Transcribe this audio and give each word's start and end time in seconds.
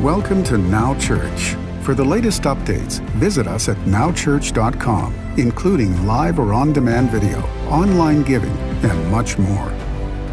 Welcome 0.00 0.42
to 0.44 0.58
Now 0.58 0.98
Church. 0.98 1.54
For 1.82 1.94
the 1.94 2.02
latest 2.02 2.42
updates, 2.42 2.98
visit 3.10 3.46
us 3.46 3.68
at 3.68 3.76
nowchurch.com, 3.78 5.14
including 5.36 6.06
live 6.06 6.40
or 6.40 6.52
on 6.54 6.72
demand 6.72 7.10
video, 7.10 7.38
online 7.68 8.22
giving, 8.22 8.50
and 8.50 9.10
much 9.12 9.38
more. 9.38 9.68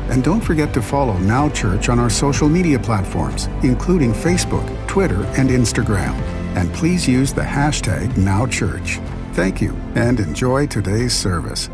And 0.10 0.24
don't 0.24 0.42
forget 0.42 0.74
to 0.74 0.82
follow 0.82 1.16
Now 1.20 1.50
Church 1.50 1.88
on 1.88 2.00
our 2.00 2.10
social 2.10 2.50
media 2.50 2.80
platforms, 2.80 3.46
including 3.62 4.12
Facebook, 4.12 4.66
Twitter, 4.88 5.24
and 5.38 5.50
Instagram. 5.50 6.14
And 6.56 6.74
please 6.74 7.08
use 7.08 7.32
the 7.32 7.42
hashtag 7.42 8.08
NowChurch. 8.14 9.06
Thank 9.36 9.62
you 9.62 9.76
and 9.94 10.20
enjoy 10.20 10.66
today's 10.66 11.14
service. 11.14 11.70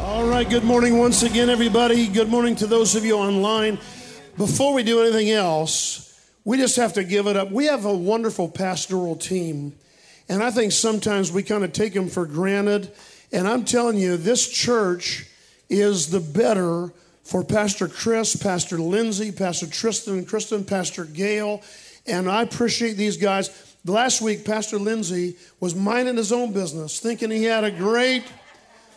All 0.00 0.26
right, 0.26 0.48
good 0.48 0.64
morning 0.64 0.98
once 0.98 1.22
again, 1.22 1.50
everybody. 1.50 2.08
Good 2.08 2.30
morning 2.30 2.56
to 2.56 2.66
those 2.66 2.96
of 2.96 3.04
you 3.04 3.16
online. 3.16 3.78
Before 4.36 4.74
we 4.74 4.82
do 4.82 5.02
anything 5.02 5.30
else, 5.30 6.11
we 6.44 6.56
just 6.56 6.76
have 6.76 6.94
to 6.94 7.04
give 7.04 7.26
it 7.26 7.36
up. 7.36 7.50
We 7.50 7.66
have 7.66 7.84
a 7.84 7.94
wonderful 7.94 8.48
pastoral 8.48 9.16
team, 9.16 9.74
and 10.28 10.42
I 10.42 10.50
think 10.50 10.72
sometimes 10.72 11.30
we 11.30 11.42
kind 11.42 11.64
of 11.64 11.72
take 11.72 11.94
them 11.94 12.08
for 12.08 12.26
granted. 12.26 12.92
And 13.32 13.48
I'm 13.48 13.64
telling 13.64 13.96
you, 13.96 14.16
this 14.16 14.48
church 14.48 15.26
is 15.68 16.10
the 16.10 16.20
better 16.20 16.92
for 17.24 17.44
Pastor 17.44 17.88
Chris, 17.88 18.36
Pastor 18.36 18.78
Lindsay, 18.78 19.32
Pastor 19.32 19.66
Tristan 19.66 20.24
Kristen, 20.24 20.64
Pastor 20.64 21.04
Gail, 21.04 21.62
and 22.06 22.28
I 22.28 22.42
appreciate 22.42 22.94
these 22.94 23.16
guys. 23.16 23.76
Last 23.84 24.20
week, 24.20 24.44
Pastor 24.44 24.78
Lindsay 24.78 25.36
was 25.60 25.74
minding 25.74 26.16
his 26.16 26.32
own 26.32 26.52
business, 26.52 27.00
thinking 27.00 27.30
he 27.30 27.44
had 27.44 27.64
a 27.64 27.70
great, 27.70 28.24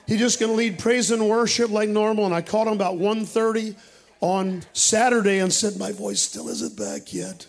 he 0.07 0.18
just 0.18 0.40
going 0.40 0.52
to 0.52 0.55
lead 0.55 0.80
praise 0.80 1.12
and 1.12 1.27
worship 1.27 1.71
like 1.71 1.90
normal. 1.90 2.26
And 2.26 2.34
I 2.34 2.41
called 2.41 2.68
him 2.68 2.73
about 2.73 2.96
1.30 2.96 3.76
on 4.22 4.64
Saturday 4.74 5.40
and 5.40 5.52
said, 5.52 5.78
My 5.78 5.92
voice 5.92 6.22
still 6.22 6.50
isn't 6.50 6.78
back 6.78 7.14
yet. 7.14 7.46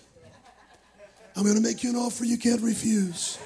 I'm 1.36 1.42
going 1.42 1.56
to 1.56 1.62
make 1.62 1.82
you 1.82 1.90
an 1.90 1.96
offer 1.96 2.24
you 2.24 2.38
can't 2.38 2.62
refuse. 2.62 3.38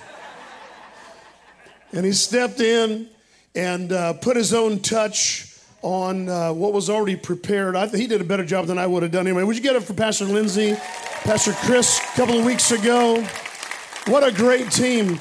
And 1.93 2.07
he 2.07 2.13
stepped 2.13 2.61
in 2.61 3.09
and 3.55 3.91
uh, 3.91 4.13
put 4.15 4.37
his 4.37 4.55
own 4.55 4.79
touch 4.79 5.59
on 5.83 6.29
uh, 6.29 6.53
what 6.53 6.73
was 6.73 6.89
already 6.89 7.17
prepared. 7.17 7.75
I 7.75 7.89
he 7.89 8.07
did 8.07 8.21
a 8.21 8.25
better 8.25 8.45
job 8.45 8.67
than 8.67 8.79
I 8.79 8.87
would 8.87 9.03
have 9.03 9.13
done 9.13 9.27
anyway. 9.27 9.43
Would 9.43 9.57
you 9.57 9.63
get 9.63 9.77
it 9.77 9.83
for 9.83 9.95
Pastor 9.95 10.27
Lindsay, 10.27 10.77
Pastor 11.25 11.53
Chris 11.53 11.99
a 11.99 12.17
couple 12.17 12.39
of 12.39 12.45
weeks 12.45 12.71
ago? 12.71 13.23
What 14.07 14.23
a 14.23 14.33
great 14.33 14.71
team. 14.71 15.19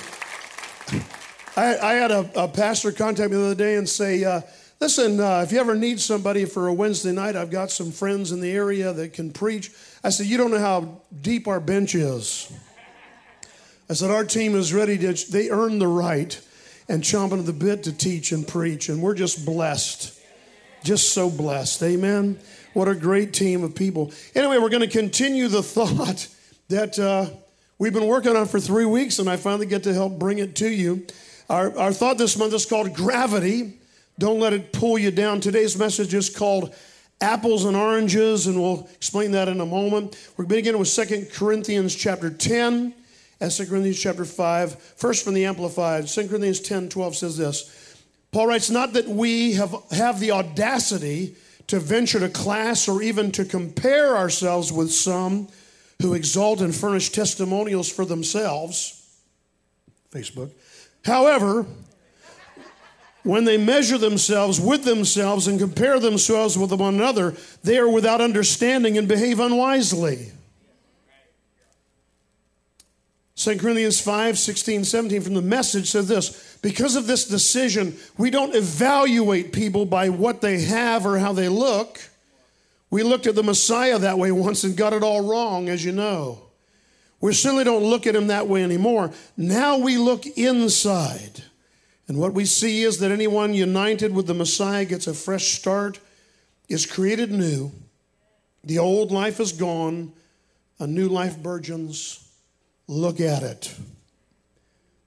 I, 1.56 1.78
I 1.78 1.94
had 1.94 2.12
a, 2.12 2.30
a, 2.36 2.48
pastor 2.48 2.92
contact 2.92 3.32
me 3.32 3.38
the 3.38 3.46
other 3.46 3.56
day 3.56 3.76
and 3.76 3.88
say, 3.88 4.24
uh, 4.24 4.42
Listen, 4.82 5.20
uh, 5.20 5.42
if 5.42 5.52
you 5.52 5.60
ever 5.60 5.76
need 5.76 6.00
somebody 6.00 6.46
for 6.46 6.70
a 6.70 6.74
Wednesday 6.74 7.12
night, 7.12 7.36
I've 7.36 7.52
got 7.52 7.70
some 7.70 7.92
friends 7.92 8.32
in 8.32 8.40
the 8.40 8.52
area 8.52 8.94
that 8.94 9.12
can 9.12 9.30
preach. 9.30 9.72
I 10.06 10.10
said, 10.10 10.28
You 10.28 10.38
don't 10.38 10.52
know 10.52 10.60
how 10.60 11.02
deep 11.22 11.50
our 11.50 11.60
bench 11.60 11.96
is. 11.96 12.50
I 13.90 13.94
said, 13.94 14.10
Our 14.10 14.24
team 14.24 14.56
is 14.56 14.74
ready 14.74 14.98
to, 15.00 15.32
they 15.32 15.50
earn 15.50 15.80
the 15.80 15.88
right 15.88 16.40
and 16.88 17.04
chomping 17.04 17.40
at 17.40 17.46
the 17.46 17.52
bit 17.52 17.84
to 17.84 17.92
teach 17.92 18.32
and 18.32 18.48
preach. 18.48 18.88
And 18.88 19.02
we're 19.02 19.16
just 19.16 19.46
blessed. 19.46 20.18
Just 20.82 21.14
so 21.14 21.30
blessed. 21.30 21.84
Amen. 21.84 22.40
What 22.72 22.88
a 22.88 22.96
great 22.96 23.34
team 23.34 23.66
of 23.66 23.76
people. 23.76 24.14
Anyway, 24.34 24.60
we're 24.60 24.70
going 24.70 24.80
to 24.80 24.88
continue 24.88 25.50
the 25.50 25.64
thought 25.64 26.30
that 26.70 26.98
uh, 26.98 27.26
we've 27.80 27.94
been 27.94 28.08
working 28.08 28.34
on 28.34 28.48
for 28.48 28.62
three 28.62 28.86
weeks, 28.86 29.20
and 29.20 29.30
I 29.30 29.36
finally 29.36 29.66
get 29.66 29.84
to 29.84 29.94
help 29.94 30.18
bring 30.18 30.40
it 30.40 30.56
to 30.58 30.70
you. 30.70 31.06
Our, 31.50 31.78
our 31.78 31.92
thought 31.92 32.18
this 32.18 32.38
month 32.38 32.54
is 32.54 32.66
called 32.66 32.94
Gravity. 32.94 33.74
Don't 34.20 34.42
let 34.42 34.52
it 34.52 34.74
pull 34.74 35.00
you 35.00 35.12
down. 35.12 35.40
Today's 35.40 35.78
message 35.78 36.14
is 36.14 36.30
called 36.30 36.76
Apples 37.22 37.64
and 37.64 37.76
Oranges, 37.76 38.48
and 38.48 38.62
we'll 38.62 38.90
explain 38.94 39.32
that 39.32 39.48
in 39.48 39.62
a 39.62 39.66
moment. 39.66 40.18
We're 40.36 40.46
beginning 40.46 40.78
with 40.78 40.90
Second 40.90 41.32
Corinthians 41.32 41.96
chapter 41.96 42.30
10 42.30 42.94
and 43.40 43.52
2 43.52 43.66
Corinthians 43.68 43.98
chapter 43.98 44.26
5. 44.26 44.76
First 44.76 45.24
from 45.24 45.36
the 45.36 45.46
Amplified, 45.46 46.08
2 46.08 46.28
Corinthians 46.28 46.60
10 46.60 46.90
12 46.90 47.16
says 47.16 47.38
this. 47.38 48.04
Paul 48.34 48.48
writes, 48.48 48.70
Not 48.70 48.92
that 48.94 49.08
we 49.08 49.54
have, 49.54 49.74
have 49.92 50.20
the 50.20 50.32
audacity 50.32 51.36
to 51.68 51.80
venture 51.80 52.20
to 52.20 52.28
class 52.28 52.90
or 52.90 53.02
even 53.02 53.32
to 53.32 53.46
compare 53.46 54.18
ourselves 54.18 54.70
with 54.74 54.92
some 54.92 55.48
who 56.02 56.14
exalt 56.14 56.60
and 56.60 56.76
furnish 56.76 57.10
testimonials 57.12 57.90
for 57.90 58.04
themselves. 58.04 59.18
Facebook. 60.12 60.52
However, 61.06 61.66
when 63.30 63.46
they 63.46 63.58
measure 63.58 63.98
themselves 63.98 64.60
with 64.60 64.84
themselves 64.84 65.48
and 65.48 65.60
compare 65.60 66.00
themselves 66.00 66.58
with 66.58 66.72
one 66.74 66.96
another, 66.96 67.36
they 67.64 67.78
are 67.78 67.90
without 67.90 68.22
understanding 68.22 68.98
and 68.98 69.08
behave 69.08 69.40
unwisely. 69.40 70.32
2 73.36 73.58
Corinthians 73.58 74.02
5, 74.02 74.38
16, 74.38 74.84
17 74.84 75.22
from 75.22 75.34
the 75.34 75.42
message 75.42 75.90
says 75.90 76.08
this 76.10 76.58
Because 76.62 76.98
of 76.98 77.08
this 77.08 77.26
decision, 77.26 77.96
we 78.18 78.30
don't 78.30 78.54
evaluate 78.54 79.54
people 79.54 79.86
by 79.86 80.10
what 80.10 80.42
they 80.42 80.62
have 80.64 81.06
or 81.06 81.20
how 81.20 81.32
they 81.32 81.48
look. 81.48 82.02
We 82.90 83.04
looked 83.04 83.28
at 83.28 83.36
the 83.36 83.44
Messiah 83.44 84.00
that 84.00 84.18
way 84.18 84.32
once 84.32 84.64
and 84.64 84.76
got 84.76 84.94
it 84.94 85.04
all 85.04 85.22
wrong, 85.22 85.70
as 85.70 85.86
you 85.86 85.92
know. 85.94 86.42
We 87.22 87.34
certainly 87.34 87.64
don't 87.64 87.84
look 87.84 88.08
at 88.08 88.16
him 88.16 88.28
that 88.28 88.48
way 88.48 88.64
anymore. 88.64 89.12
Now 89.38 89.78
we 89.78 89.98
look 89.98 90.26
inside. 90.26 91.44
And 92.10 92.18
what 92.18 92.34
we 92.34 92.44
see 92.44 92.82
is 92.82 92.98
that 92.98 93.12
anyone 93.12 93.54
united 93.54 94.16
with 94.16 94.26
the 94.26 94.34
Messiah 94.34 94.84
gets 94.84 95.06
a 95.06 95.14
fresh 95.14 95.50
start, 95.60 96.00
is 96.68 96.88
created 96.88 97.32
new. 97.32 97.72
The 98.64 98.80
old 98.80 99.12
life 99.12 99.40
is 99.40 99.52
gone, 99.52 100.14
a 100.80 100.88
new 100.88 101.08
life 101.08 101.38
burgeons. 101.38 102.28
Look 102.88 103.22
at 103.22 103.44
it. 103.44 103.76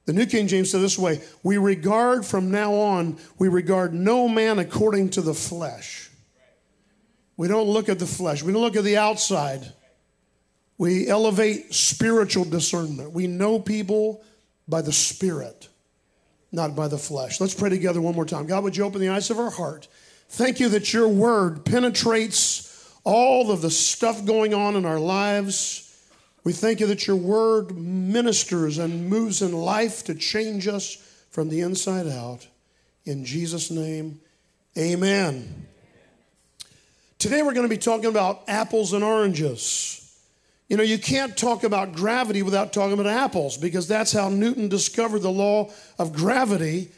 The 0.05 0.13
New 0.13 0.25
King 0.25 0.47
James 0.47 0.71
said 0.71 0.79
this 0.79 0.97
way 0.97 1.21
We 1.43 1.57
regard 1.57 2.25
from 2.25 2.49
now 2.49 2.73
on, 2.73 3.17
we 3.37 3.49
regard 3.49 3.93
no 3.93 4.29
man 4.29 4.57
according 4.57 5.09
to 5.11 5.21
the 5.21 5.33
flesh. 5.33 6.09
We 7.35 7.49
don't 7.49 7.67
look 7.67 7.89
at 7.89 7.99
the 7.99 8.05
flesh, 8.05 8.43
we 8.43 8.53
don't 8.53 8.61
look 8.61 8.77
at 8.77 8.85
the 8.85 8.97
outside. 8.97 9.73
We 10.77 11.07
elevate 11.09 11.73
spiritual 11.73 12.45
discernment. 12.45 13.11
We 13.11 13.27
know 13.27 13.59
people 13.59 14.23
by 14.67 14.81
the 14.81 14.93
Spirit 14.93 15.67
not 16.53 16.75
by 16.75 16.87
the 16.87 16.97
flesh. 16.97 17.41
Let's 17.41 17.55
pray 17.55 17.69
together 17.69 17.99
one 17.99 18.15
more 18.15 18.25
time. 18.25 18.45
God, 18.45 18.63
would 18.63 18.77
you 18.77 18.85
open 18.85 19.01
the 19.01 19.09
eyes 19.09 19.29
of 19.29 19.39
our 19.39 19.49
heart? 19.49 19.87
Thank 20.29 20.59
you 20.59 20.69
that 20.69 20.93
your 20.93 21.07
word 21.07 21.65
penetrates 21.65 22.69
all 23.03 23.51
of 23.51 23.61
the 23.61 23.71
stuff 23.71 24.23
going 24.23 24.53
on 24.53 24.75
in 24.75 24.85
our 24.85 24.99
lives. 24.99 25.79
We 26.43 26.53
thank 26.53 26.79
you 26.79 26.87
that 26.87 27.07
your 27.07 27.15
word 27.15 27.75
ministers 27.75 28.77
and 28.77 29.09
moves 29.09 29.41
in 29.41 29.51
life 29.51 30.03
to 30.05 30.15
change 30.15 30.67
us 30.67 30.95
from 31.31 31.49
the 31.49 31.61
inside 31.61 32.07
out. 32.07 32.47
In 33.05 33.25
Jesus' 33.25 33.71
name, 33.71 34.21
amen. 34.77 35.67
Today 37.17 37.41
we're 37.41 37.53
going 37.53 37.67
to 37.67 37.75
be 37.75 37.77
talking 37.77 38.05
about 38.05 38.43
apples 38.47 38.93
and 38.93 39.03
oranges. 39.03 40.02
You 40.69 40.77
know, 40.77 40.83
you 40.83 40.97
can't 40.97 41.35
talk 41.35 41.63
about 41.63 41.93
gravity 41.93 42.41
without 42.41 42.73
talking 42.73 42.93
about 42.93 43.07
apples 43.07 43.57
because 43.57 43.87
that's 43.87 44.11
how 44.11 44.29
Newton 44.29 44.69
discovered 44.69 45.19
the 45.19 45.31
law 45.31 45.69
of 45.99 46.13
gravity 46.13 46.89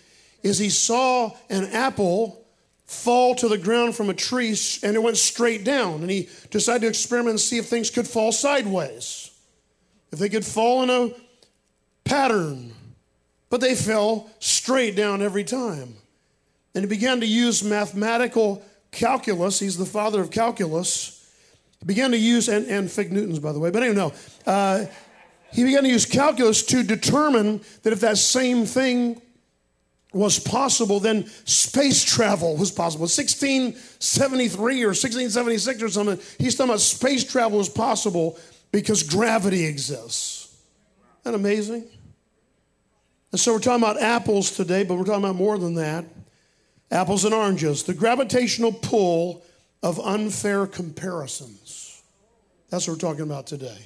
is 0.43 0.59
he 0.59 0.69
saw 0.69 1.31
an 1.49 1.65
apple 1.71 2.45
fall 2.85 3.33
to 3.35 3.47
the 3.47 3.57
ground 3.57 3.95
from 3.95 4.09
a 4.09 4.13
tree 4.13 4.55
and 4.83 4.95
it 4.95 5.01
went 5.01 5.17
straight 5.17 5.63
down 5.63 6.01
and 6.01 6.11
he 6.11 6.29
decided 6.51 6.81
to 6.81 6.87
experiment 6.87 7.31
and 7.31 7.39
see 7.39 7.57
if 7.57 7.65
things 7.65 7.89
could 7.89 8.07
fall 8.07 8.31
sideways. 8.31 9.31
If 10.11 10.19
they 10.19 10.29
could 10.29 10.45
fall 10.45 10.83
in 10.83 10.89
a 10.89 11.13
pattern. 12.03 12.73
But 13.49 13.61
they 13.61 13.75
fell 13.75 14.29
straight 14.39 14.95
down 14.95 15.21
every 15.21 15.43
time. 15.43 15.95
And 16.73 16.83
he 16.83 16.87
began 16.87 17.21
to 17.21 17.25
use 17.25 17.63
mathematical 17.63 18.63
calculus. 18.91 19.59
He's 19.59 19.77
the 19.77 19.85
father 19.85 20.21
of 20.21 20.29
calculus 20.29 21.14
began 21.85 22.11
to 22.11 22.17
use, 22.17 22.47
and, 22.49 22.67
and 22.67 22.91
Fig 22.91 23.11
Newtons, 23.11 23.39
by 23.39 23.51
the 23.51 23.59
way, 23.59 23.71
but 23.71 23.83
anyway, 23.83 23.95
no. 23.95 24.13
Uh, 24.45 24.85
he 25.51 25.63
began 25.63 25.83
to 25.83 25.89
use 25.89 26.05
calculus 26.05 26.63
to 26.65 26.83
determine 26.83 27.61
that 27.83 27.93
if 27.93 28.01
that 28.01 28.17
same 28.17 28.65
thing 28.65 29.21
was 30.15 30.39
possible, 30.39 30.99
then 30.99 31.27
space 31.45 32.03
travel 32.03 32.55
was 32.55 32.71
possible. 32.71 33.03
1673 33.03 34.83
or 34.83 34.87
1676 34.87 35.83
or 35.83 35.89
something, 35.89 36.19
he's 36.37 36.55
talking 36.55 36.71
about 36.71 36.79
space 36.79 37.23
travel 37.23 37.57
was 37.57 37.69
possible 37.69 38.39
because 38.71 39.03
gravity 39.03 39.65
exists. 39.65 40.57
Isn't 41.21 41.31
that 41.31 41.35
amazing? 41.35 41.85
And 43.31 43.39
so 43.39 43.53
we're 43.53 43.59
talking 43.59 43.83
about 43.83 44.01
apples 44.01 44.51
today, 44.51 44.85
but 44.85 44.95
we're 44.95 45.03
talking 45.03 45.23
about 45.23 45.35
more 45.35 45.57
than 45.57 45.75
that. 45.75 46.05
Apples 46.91 47.25
and 47.25 47.33
oranges. 47.33 47.83
The 47.83 47.93
gravitational 47.93 48.71
pull 48.71 49.43
of 49.83 49.99
unfair 49.99 50.65
comparisons. 50.65 51.64
That's 52.75 52.89
what 52.89 52.95
we're 52.95 53.09
talking 53.09 53.23
about 53.23 53.47
today. 53.47 53.77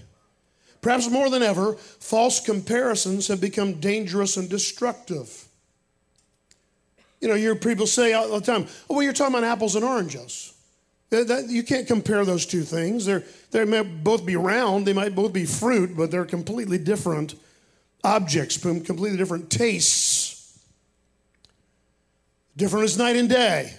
Perhaps 0.82 1.12
more 1.12 1.30
than 1.30 1.44
ever, 1.44 1.76
false 1.76 2.40
comparisons 2.40 3.28
have 3.28 3.40
become 3.40 3.76
dangerous 3.76 4.36
and 4.36 4.50
destructive. 4.50 5.46
You 7.22 7.28
know, 7.28 7.36
you 7.36 7.42
hear 7.42 7.56
people 7.56 7.86
say 7.86 8.14
all 8.14 8.28
the 8.28 8.42
time, 8.44 8.66
oh, 8.90 8.96
well, 8.96 9.04
you're 9.04 9.14
talking 9.14 9.36
about 9.36 9.44
apples 9.46 9.76
and 9.76 9.86
oranges. 9.86 10.54
That- 11.12 11.28
that- 11.28 11.50
you 11.50 11.62
can't 11.62 11.86
compare 11.86 12.26
those 12.26 12.48
two 12.48 12.64
things. 12.64 13.06
They're, 13.06 13.24
they 13.52 13.64
may 13.64 13.84
both 13.84 14.26
be 14.26 14.36
round, 14.36 14.88
they 14.88 14.94
might 14.94 15.14
both 15.14 15.34
be 15.34 15.46
fruit, 15.46 15.96
but 15.96 16.10
they're 16.10 16.26
completely 16.26 16.80
different 16.80 17.36
objects, 18.04 18.58
com- 18.58 18.82
completely 18.82 19.20
different 19.20 19.52
tastes. 19.52 20.58
Different 22.58 22.86
as 22.86 22.98
night 22.98 23.18
and 23.18 23.30
day. 23.30 23.72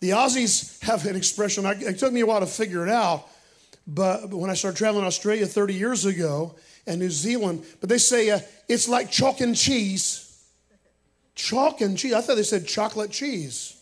The 0.00 0.10
Aussies 0.10 0.78
have 0.82 1.06
an 1.06 1.16
expression, 1.16 1.64
I, 1.64 1.72
it 1.72 1.98
took 1.98 2.12
me 2.12 2.20
a 2.20 2.26
while 2.26 2.40
to 2.40 2.46
figure 2.46 2.86
it 2.86 2.92
out, 2.92 3.30
but, 3.86 4.30
but 4.30 4.36
when 4.36 4.50
I 4.50 4.54
started 4.54 4.76
traveling 4.76 5.04
Australia 5.04 5.46
30 5.46 5.74
years 5.74 6.04
ago 6.04 6.56
and 6.86 7.00
New 7.00 7.10
Zealand, 7.10 7.64
but 7.80 7.88
they 7.88 7.98
say 7.98 8.30
uh, 8.30 8.40
it's 8.68 8.88
like 8.88 9.10
chalk 9.10 9.40
and 9.40 9.56
cheese. 9.56 10.22
Chalk 11.34 11.80
and 11.80 11.96
cheese. 11.96 12.14
I 12.14 12.20
thought 12.20 12.36
they 12.36 12.42
said 12.42 12.66
chocolate 12.66 13.10
cheese. 13.10 13.76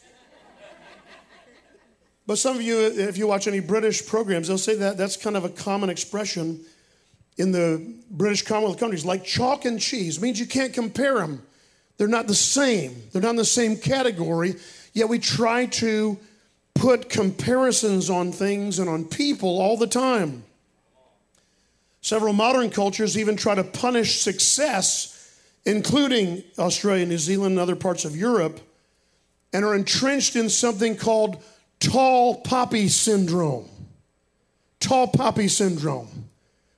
But 2.26 2.38
some 2.38 2.56
of 2.56 2.62
you, 2.62 2.80
if 2.80 3.18
you 3.18 3.26
watch 3.26 3.46
any 3.46 3.60
British 3.60 4.06
programs, 4.06 4.48
they'll 4.48 4.56
say 4.56 4.76
that 4.76 4.96
that's 4.96 5.16
kind 5.16 5.36
of 5.36 5.44
a 5.44 5.50
common 5.50 5.90
expression 5.90 6.64
in 7.36 7.52
the 7.52 7.94
British 8.10 8.42
Commonwealth 8.42 8.78
countries. 8.78 9.04
Like 9.04 9.24
chalk 9.24 9.64
and 9.64 9.78
cheese 9.78 10.20
means 10.20 10.40
you 10.40 10.46
can't 10.46 10.72
compare 10.72 11.18
them. 11.18 11.42
They're 11.96 12.08
not 12.08 12.26
the 12.26 12.34
same. 12.34 12.94
They're 13.12 13.22
not 13.22 13.30
in 13.30 13.36
the 13.36 13.44
same 13.44 13.76
category. 13.76 14.54
Yet 14.94 15.08
we 15.08 15.18
try 15.18 15.66
to 15.66 16.18
put 16.74 17.08
comparisons 17.08 18.10
on 18.10 18.32
things 18.32 18.78
and 18.78 18.88
on 18.88 19.04
people 19.04 19.60
all 19.60 19.76
the 19.76 19.86
time. 19.86 20.44
Several 22.00 22.34
modern 22.34 22.68
cultures 22.68 23.16
even 23.16 23.36
try 23.36 23.54
to 23.54 23.64
punish 23.64 24.20
success, 24.20 25.40
including 25.64 26.42
Australia, 26.58 27.06
New 27.06 27.16
Zealand, 27.16 27.52
and 27.52 27.58
other 27.58 27.76
parts 27.76 28.04
of 28.04 28.14
Europe, 28.14 28.60
and 29.54 29.64
are 29.64 29.74
entrenched 29.74 30.36
in 30.36 30.50
something 30.50 30.96
called 30.96 31.42
tall 31.80 32.42
poppy 32.42 32.88
syndrome. 32.88 33.68
Tall 34.80 35.06
poppy 35.08 35.48
syndrome. 35.48 36.28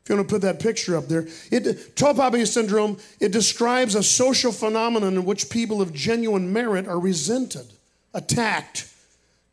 If 0.04 0.10
you 0.10 0.16
want 0.16 0.28
to 0.28 0.32
put 0.32 0.42
that 0.42 0.60
picture 0.60 0.96
up 0.96 1.08
there, 1.08 1.26
it, 1.50 1.96
tall 1.96 2.14
poppy 2.14 2.44
syndrome, 2.44 2.96
it 3.18 3.32
describes 3.32 3.96
a 3.96 4.04
social 4.04 4.52
phenomenon 4.52 5.14
in 5.14 5.24
which 5.24 5.50
people 5.50 5.82
of 5.82 5.92
genuine 5.92 6.52
merit 6.52 6.86
are 6.86 7.00
resented, 7.00 7.66
attacked, 8.14 8.88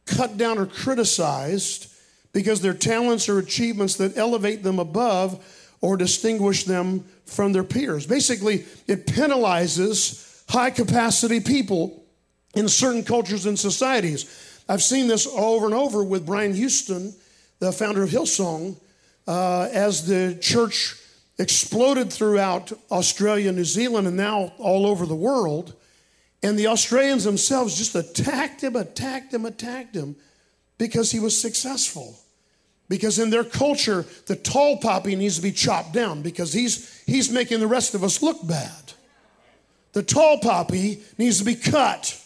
cut 0.06 0.38
down, 0.38 0.58
or 0.58 0.66
criticized 0.66 1.92
because 2.34 2.62
their 2.62 2.74
talents 2.74 3.30
or 3.30 3.40
achievements 3.40 3.96
that 3.98 4.18
elevate 4.18 4.64
them 4.64 4.80
above 4.80 5.44
or 5.82 5.98
distinguish 5.98 6.64
them 6.64 7.06
from 7.26 7.54
their 7.54 7.64
peers. 7.64 8.08
Basically, 8.08 8.66
it 8.88 9.06
penalizes 9.06 10.44
high 10.50 10.72
capacity 10.72 11.40
people 11.40 12.04
in 12.56 12.68
certain 12.68 13.04
cultures 13.04 13.46
and 13.46 13.58
societies. 13.58 14.64
I've 14.68 14.82
seen 14.82 15.08
this 15.08 15.28
over 15.28 15.66
and 15.66 15.76
over 15.76 16.04
with 16.04 16.26
Brian 16.26 16.54
Houston, 16.54 17.14
the 17.60 17.72
founder 17.72 18.04
of 18.04 18.10
Hillsong, 18.10 18.78
uh, 19.28 19.70
as 19.72 20.06
the 20.08 20.38
church 20.42 20.96
exploded 21.38 22.12
throughout 22.12 22.72
Australia, 22.92 23.52
New 23.52 23.64
Zealand, 23.66 24.08
and 24.08 24.18
now 24.18 24.54
all 24.58 24.86
over 24.86 25.06
the 25.06 25.16
world. 25.16 25.74
And 26.44 26.60
the 26.60 26.68
Australians 26.68 27.24
themselves 27.24 27.78
just 27.78 27.96
attacked 27.96 28.62
him, 28.62 28.76
attacked 28.76 29.34
him, 29.34 29.46
attacked 29.46 29.96
him 29.96 30.18
because 30.78 31.10
he 31.10 31.20
was 31.20 31.40
successful. 31.40 32.20
Because 32.90 33.18
in 33.18 33.30
their 33.30 33.46
culture, 33.46 34.06
the 34.28 34.36
tall 34.36 34.78
poppy 34.78 35.16
needs 35.16 35.38
to 35.38 35.42
be 35.42 35.54
chopped 35.54 35.94
down 35.94 36.22
because 36.22 36.52
he's, 36.52 37.02
he's 37.06 37.32
making 37.32 37.62
the 37.62 37.68
rest 37.68 37.96
of 37.96 38.04
us 38.04 38.22
look 38.22 38.46
bad. 38.46 38.92
The 39.94 40.04
tall 40.04 40.40
poppy 40.40 41.02
needs 41.18 41.40
to 41.40 41.46
be 41.46 41.56
cut. 41.56 42.20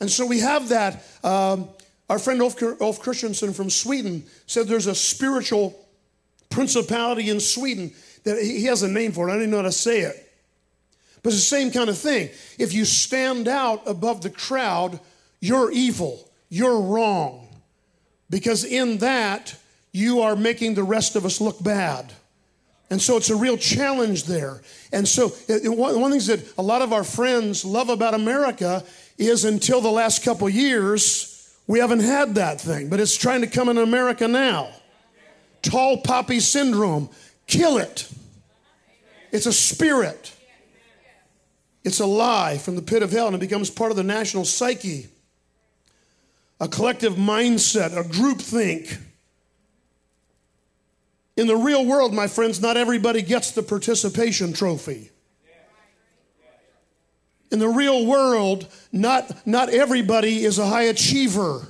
And 0.00 0.10
so 0.10 0.26
we 0.26 0.40
have 0.40 0.70
that. 0.70 1.04
Um, 1.22 1.68
our 2.10 2.18
friend 2.18 2.42
Ulf, 2.42 2.60
Ulf 2.80 3.00
Christensen 3.00 3.52
from 3.52 3.70
Sweden 3.70 4.24
said 4.46 4.66
there's 4.66 4.88
a 4.88 4.94
spiritual 4.94 5.78
principality 6.50 7.30
in 7.30 7.38
Sweden 7.38 7.92
that 8.24 8.42
he 8.42 8.64
has 8.64 8.82
a 8.82 8.88
name 8.88 9.12
for 9.12 9.28
it. 9.28 9.32
I 9.32 9.36
didn't 9.36 9.50
know 9.50 9.58
how 9.58 9.62
to 9.62 9.72
say 9.72 10.00
it. 10.00 10.23
But 11.24 11.32
it's 11.32 11.42
the 11.42 11.56
same 11.56 11.70
kind 11.70 11.88
of 11.88 11.96
thing. 11.96 12.28
If 12.58 12.74
you 12.74 12.84
stand 12.84 13.48
out 13.48 13.82
above 13.86 14.20
the 14.20 14.28
crowd, 14.28 15.00
you're 15.40 15.72
evil, 15.72 16.30
you're 16.50 16.78
wrong. 16.80 17.48
Because 18.28 18.62
in 18.62 18.98
that, 18.98 19.56
you 19.90 20.20
are 20.20 20.36
making 20.36 20.74
the 20.74 20.82
rest 20.82 21.16
of 21.16 21.24
us 21.24 21.40
look 21.40 21.62
bad. 21.62 22.12
And 22.90 23.00
so 23.00 23.16
it's 23.16 23.30
a 23.30 23.36
real 23.36 23.56
challenge 23.56 24.24
there. 24.24 24.60
And 24.92 25.08
so, 25.08 25.28
one, 25.48 25.78
one 25.78 25.94
of 25.94 26.00
the 26.02 26.10
things 26.10 26.26
that 26.26 26.58
a 26.58 26.62
lot 26.62 26.82
of 26.82 26.92
our 26.92 27.04
friends 27.04 27.64
love 27.64 27.88
about 27.88 28.12
America 28.12 28.84
is 29.16 29.46
until 29.46 29.80
the 29.80 29.90
last 29.90 30.22
couple 30.24 30.46
years, 30.50 31.56
we 31.66 31.78
haven't 31.78 32.00
had 32.00 32.34
that 32.34 32.60
thing, 32.60 32.90
but 32.90 33.00
it's 33.00 33.16
trying 33.16 33.40
to 33.40 33.46
come 33.46 33.70
in 33.70 33.78
America 33.78 34.28
now. 34.28 34.68
Tall 35.62 36.02
poppy 36.02 36.40
syndrome, 36.40 37.08
kill 37.46 37.78
it. 37.78 38.10
It's 39.32 39.46
a 39.46 39.54
spirit. 39.54 40.33
It's 41.84 42.00
a 42.00 42.06
lie 42.06 42.56
from 42.56 42.76
the 42.76 42.82
pit 42.82 43.02
of 43.02 43.12
hell, 43.12 43.26
and 43.26 43.36
it 43.36 43.40
becomes 43.40 43.70
part 43.70 43.90
of 43.90 43.96
the 43.96 44.02
national 44.02 44.46
psyche. 44.46 45.08
A 46.60 46.66
collective 46.66 47.14
mindset, 47.14 47.96
a 47.96 48.08
group 48.08 48.38
think. 48.38 48.96
In 51.36 51.46
the 51.46 51.56
real 51.56 51.84
world, 51.84 52.14
my 52.14 52.26
friends, 52.26 52.60
not 52.62 52.76
everybody 52.76 53.20
gets 53.20 53.50
the 53.50 53.62
participation 53.62 54.52
trophy. 54.52 55.10
In 57.50 57.58
the 57.58 57.68
real 57.68 58.06
world, 58.06 58.66
not, 58.90 59.46
not 59.46 59.68
everybody 59.68 60.44
is 60.44 60.58
a 60.58 60.66
high 60.66 60.84
achiever. 60.84 61.68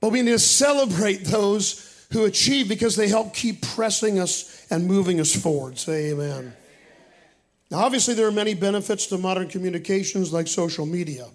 But 0.00 0.10
we 0.10 0.22
need 0.22 0.32
to 0.32 0.38
celebrate 0.38 1.24
those 1.24 2.06
who 2.12 2.24
achieve 2.24 2.68
because 2.68 2.96
they 2.96 3.08
help 3.08 3.34
keep 3.34 3.62
pressing 3.62 4.18
us 4.18 4.66
and 4.70 4.86
moving 4.86 5.20
us 5.20 5.34
forward. 5.34 5.78
Say 5.78 6.12
amen. 6.12 6.54
Now, 7.72 7.78
obviously, 7.78 8.12
there 8.12 8.26
are 8.26 8.32
many 8.32 8.52
benefits 8.52 9.06
to 9.06 9.16
modern 9.16 9.48
communications 9.48 10.30
like 10.30 10.46
social 10.46 10.84
media. 10.84 11.26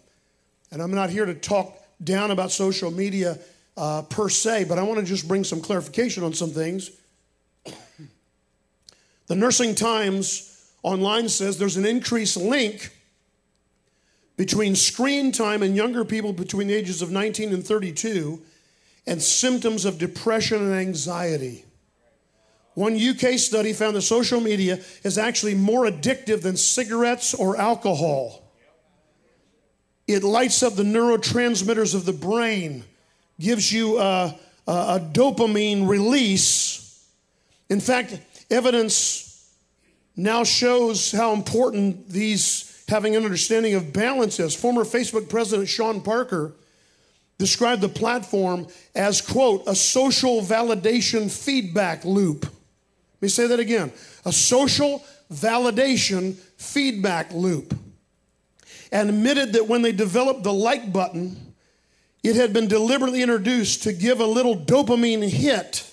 And 0.72 0.84
I'm 0.84 0.94
not 0.94 1.10
here 1.10 1.26
to 1.26 1.34
talk 1.34 1.76
down 2.04 2.30
about 2.30 2.52
social 2.52 2.92
media 2.92 3.40
uh, 3.76 4.04
per 4.04 4.30
se, 4.30 4.66
but 4.66 4.78
I 4.78 4.84
want 4.84 5.00
to 5.00 5.06
just 5.06 5.28
bring 5.28 5.44
some 5.44 5.62
clarification 5.62 6.24
on 6.24 6.36
some 6.36 6.52
things. 6.52 6.92
The 9.26 9.36
Nursing 9.36 9.74
Times 9.74 10.72
online 10.84 11.28
says 11.28 11.58
there's 11.58 11.76
an 11.76 11.88
increased 11.88 12.38
link 12.38 12.92
between 14.38 14.76
screen 14.76 15.32
time 15.32 15.64
in 15.64 15.74
younger 15.74 16.06
people 16.06 16.34
between 16.34 16.68
the 16.68 16.76
ages 16.76 17.02
of 17.02 17.10
19 17.10 17.52
and 17.52 17.66
32 17.66 18.40
and 19.08 19.24
symptoms 19.24 19.86
of 19.86 19.98
depression 19.98 20.62
and 20.62 20.76
anxiety. 20.76 21.66
One 22.78 22.96
UK 22.96 23.40
study 23.40 23.74
found 23.74 23.96
that 23.96 24.04
social 24.04 24.40
media 24.40 24.80
is 25.02 25.18
actually 25.18 25.56
more 25.56 25.86
addictive 25.88 26.44
than 26.44 26.56
cigarettes 26.56 27.34
or 27.34 27.58
alcohol. 27.58 28.54
It 30.08 30.24
lights 30.24 30.62
up 30.62 30.76
the 30.76 30.84
neurotransmitters 30.84 31.96
of 31.96 32.06
the 32.06 32.14
brain, 32.14 32.84
gives 33.40 33.74
you 33.74 33.98
a, 33.98 34.38
a, 34.68 34.72
a 34.72 35.10
dopamine 35.12 35.90
release. 35.90 37.04
In 37.68 37.80
fact, 37.80 38.20
evidence 38.52 39.52
now 40.16 40.44
shows 40.44 41.12
how 41.12 41.34
important 41.34 42.08
these 42.08 42.86
having 42.88 43.16
an 43.16 43.24
understanding 43.26 43.74
of 43.74 43.92
balance 43.92 44.40
is. 44.40 44.54
Former 44.54 44.84
Facebook 44.84 45.30
President 45.30 45.68
Sean 45.68 46.00
Parker 46.00 46.54
described 47.40 47.82
the 47.82 47.90
platform 47.90 48.68
as, 48.94 49.20
quote, 49.20 49.64
a 49.66 49.74
social 49.74 50.42
validation 50.42 51.32
feedback 51.32 52.06
loop. 52.06 52.46
Let 53.18 53.26
me 53.26 53.30
say 53.30 53.48
that 53.48 53.60
again 53.60 53.92
a 54.26 54.32
social 54.32 55.04
validation 55.34 56.36
feedback 56.58 57.34
loop. 57.34 57.78
And 58.92 59.10
admitted 59.10 59.54
that 59.54 59.68
when 59.68 59.82
they 59.82 59.92
developed 59.92 60.44
the 60.44 60.54
like 60.54 60.94
button, 60.94 61.54
it 62.24 62.36
had 62.36 62.54
been 62.54 62.68
deliberately 62.68 63.22
introduced 63.22 63.84
to 63.84 63.94
give 63.94 64.22
a 64.22 64.26
little 64.26 64.56
dopamine 64.56 65.28
hit 65.28 65.92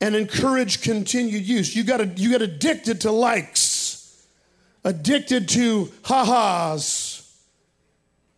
and 0.00 0.14
encourage 0.14 0.82
continued 0.82 1.46
use. 1.46 1.74
You 1.74 1.84
got, 1.84 2.18
you 2.18 2.30
got 2.30 2.42
addicted 2.42 3.00
to 3.02 3.12
likes, 3.12 4.26
addicted 4.84 5.48
to 5.50 5.90
ha-has, 6.02 7.24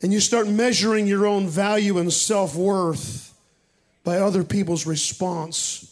and 0.02 0.12
you 0.12 0.20
start 0.20 0.48
measuring 0.48 1.06
your 1.06 1.26
own 1.26 1.48
value 1.48 1.98
and 1.98 2.12
self-worth 2.12 3.34
by 4.04 4.16
other 4.16 4.44
people's 4.44 4.86
response. 4.86 5.89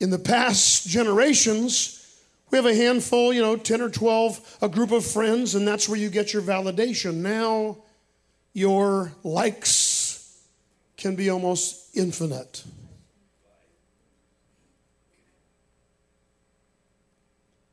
In 0.00 0.10
the 0.10 0.18
past 0.18 0.86
generations, 0.88 1.98
we 2.50 2.56
have 2.56 2.66
a 2.66 2.74
handful, 2.74 3.32
you 3.32 3.42
know, 3.42 3.56
10 3.56 3.80
or 3.80 3.90
12, 3.90 4.58
a 4.62 4.68
group 4.68 4.92
of 4.92 5.04
friends, 5.04 5.54
and 5.54 5.66
that's 5.66 5.88
where 5.88 5.98
you 5.98 6.08
get 6.08 6.32
your 6.32 6.42
validation. 6.42 7.16
Now, 7.16 7.78
your 8.52 9.12
likes 9.22 10.38
can 10.96 11.14
be 11.14 11.30
almost 11.30 11.96
infinite. 11.96 12.64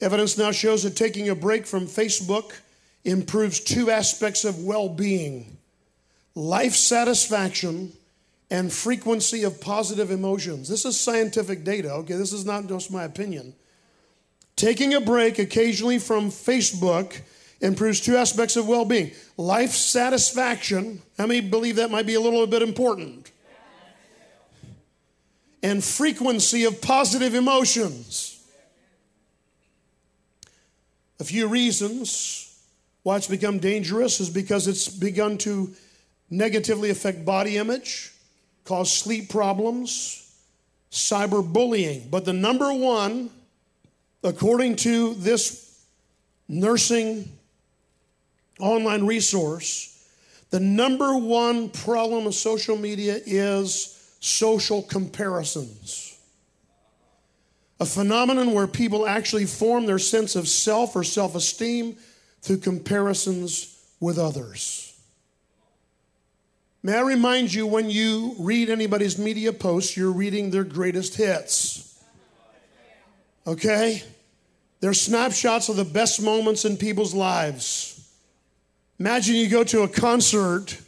Evidence 0.01 0.37
now 0.37 0.51
shows 0.51 0.83
that 0.83 0.95
taking 0.95 1.29
a 1.29 1.35
break 1.35 1.65
from 1.65 1.87
Facebook 1.87 2.51
improves 3.03 3.59
two 3.59 3.89
aspects 3.89 4.43
of 4.43 4.63
well 4.63 4.89
being 4.89 5.57
life 6.35 6.73
satisfaction 6.73 7.93
and 8.51 8.71
frequency 8.71 9.43
of 9.43 9.59
positive 9.59 10.11
emotions. 10.11 10.69
This 10.69 10.85
is 10.85 10.99
scientific 10.99 11.63
data, 11.63 11.91
okay? 11.93 12.13
This 12.13 12.33
is 12.33 12.45
not 12.45 12.67
just 12.67 12.91
my 12.91 13.03
opinion. 13.03 13.55
Taking 14.55 14.93
a 14.93 15.01
break 15.01 15.39
occasionally 15.39 15.99
from 15.99 16.29
Facebook 16.29 17.21
improves 17.61 17.99
two 18.01 18.15
aspects 18.15 18.55
of 18.55 18.67
well 18.67 18.85
being 18.85 19.11
life 19.37 19.71
satisfaction. 19.71 21.01
How 21.17 21.27
many 21.27 21.41
believe 21.41 21.77
that 21.77 21.91
might 21.91 22.05
be 22.05 22.13
a 22.13 22.21
little 22.21 22.45
bit 22.47 22.61
important? 22.61 23.31
And 25.63 25.83
frequency 25.83 26.63
of 26.65 26.81
positive 26.81 27.33
emotions. 27.33 28.31
A 31.19 31.23
few 31.23 31.47
reasons 31.47 32.45
why 33.03 33.17
it's 33.17 33.27
become 33.27 33.59
dangerous 33.59 34.19
is 34.19 34.29
because 34.29 34.67
it's 34.67 34.87
begun 34.87 35.37
to 35.39 35.73
negatively 36.29 36.89
affect 36.89 37.25
body 37.25 37.57
image, 37.57 38.14
cause 38.65 38.91
sleep 38.91 39.29
problems, 39.29 40.33
cyberbullying. 40.91 42.09
But 42.09 42.25
the 42.25 42.33
number 42.33 42.73
one, 42.73 43.29
according 44.23 44.75
to 44.77 45.13
this 45.13 45.83
nursing 46.47 47.29
online 48.59 49.05
resource, 49.05 49.91
the 50.49 50.59
number 50.59 51.17
one 51.17 51.69
problem 51.69 52.27
of 52.27 52.35
social 52.35 52.77
media 52.77 53.19
is 53.25 53.91
social 54.19 54.81
comparisons. 54.81 56.17
A 57.79 57.85
phenomenon 57.85 58.53
where 58.53 58.67
people 58.67 59.05
actually 59.05 59.45
form 59.45 59.85
their 59.85 59.99
sense 59.99 60.35
of 60.35 60.47
self 60.47 60.95
or 60.95 61.03
self 61.03 61.35
esteem 61.35 61.97
through 62.41 62.57
comparisons 62.57 63.77
with 63.99 64.17
others. 64.17 64.84
May 66.85 66.97
I 66.97 67.01
remind 67.01 67.51
you 67.51 67.65
when 67.65 67.89
you 67.89 68.35
read 68.37 68.69
anybody's 68.69 69.17
media 69.17 69.51
posts, 69.51 69.97
you're 69.97 70.11
reading 70.11 70.51
their 70.51 70.63
greatest 70.63 71.15
hits. 71.15 71.99
Okay? 73.47 74.03
They're 74.81 74.93
snapshots 74.93 75.67
of 75.67 75.77
the 75.77 75.83
best 75.83 76.21
moments 76.21 76.63
in 76.63 76.77
people's 76.77 77.15
lives. 77.15 78.07
Imagine 78.99 79.33
you 79.33 79.49
go 79.49 79.63
to 79.63 79.81
a 79.81 79.87
concert 79.87 80.79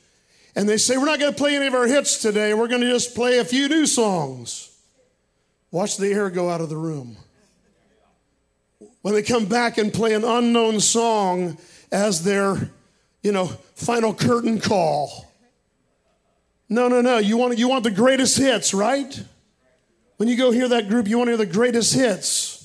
and 0.56 0.70
they 0.70 0.78
say, 0.78 0.98
We're 0.98 1.06
not 1.06 1.20
going 1.20 1.34
to 1.34 1.38
play 1.38 1.56
any 1.56 1.66
of 1.66 1.74
our 1.74 1.88
hits 1.88 2.22
today. 2.22 2.54
We're 2.54 2.68
going 2.68 2.82
to 2.82 2.92
just 2.92 3.16
play 3.16 3.40
a 3.40 3.44
few 3.44 3.68
new 3.68 3.88
songs. 3.88 4.70
Watch 5.72 5.98
the 5.98 6.14
air 6.14 6.30
go 6.30 6.48
out 6.48 6.62
of 6.62 6.70
the 6.70 6.78
room. 6.78 7.18
When 9.02 9.16
they 9.16 9.24
come 9.24 9.48
back 9.48 9.80
and 9.80 9.92
play 9.92 10.14
an 10.14 10.24
unknown 10.24 10.80
song 10.80 11.58
as 11.92 12.24
their, 12.24 12.70
you 13.24 13.32
know, 13.32 13.48
final 13.48 14.14
curtain 14.14 14.62
call 14.62 15.27
no, 16.70 16.88
no, 16.88 17.02
no. 17.02 17.18
You 17.18 17.38
want, 17.38 17.58
you 17.58 17.70
want 17.70 17.84
the 17.84 17.92
greatest 17.92 18.38
hits, 18.38 18.74
right? 18.74 19.24
When 20.18 20.28
you 20.28 20.36
go 20.36 20.52
hear 20.52 20.68
that 20.70 20.90
group, 20.90 21.08
you 21.08 21.18
want 21.18 21.28
to 21.28 21.32
hear 21.32 21.38
the 21.38 21.46
greatest 21.46 21.94
hits. 21.94 22.58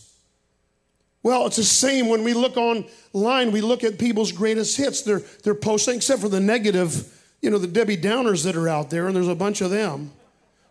Well, 1.23 1.47
it's 1.47 1.56
the 1.56 1.64
same 1.64 2.09
when 2.09 2.25
we 2.25 2.35
look 2.35 2.56
online, 2.56 3.52
we 3.52 3.61
look 3.61 3.85
at 3.85 3.99
people's 3.99 4.32
greatest 4.32 4.76
hits. 4.76 5.02
They're, 5.02 5.23
they're 5.44 5.54
posting, 5.54 5.97
except 5.97 6.21
for 6.21 6.28
the 6.28 6.40
negative, 6.40 7.23
you 7.40 7.50
know, 7.50 7.59
the 7.59 7.68
Debbie 7.68 7.97
Downers 7.97 8.42
that 8.44 8.56
are 8.56 8.68
out 8.68 8.90
there, 8.90 9.06
and 9.06 9.14
there's 9.14 9.28
a 9.28 9.35
bunch 9.35 9.61
of 9.61 9.71
them. 9.71 10.11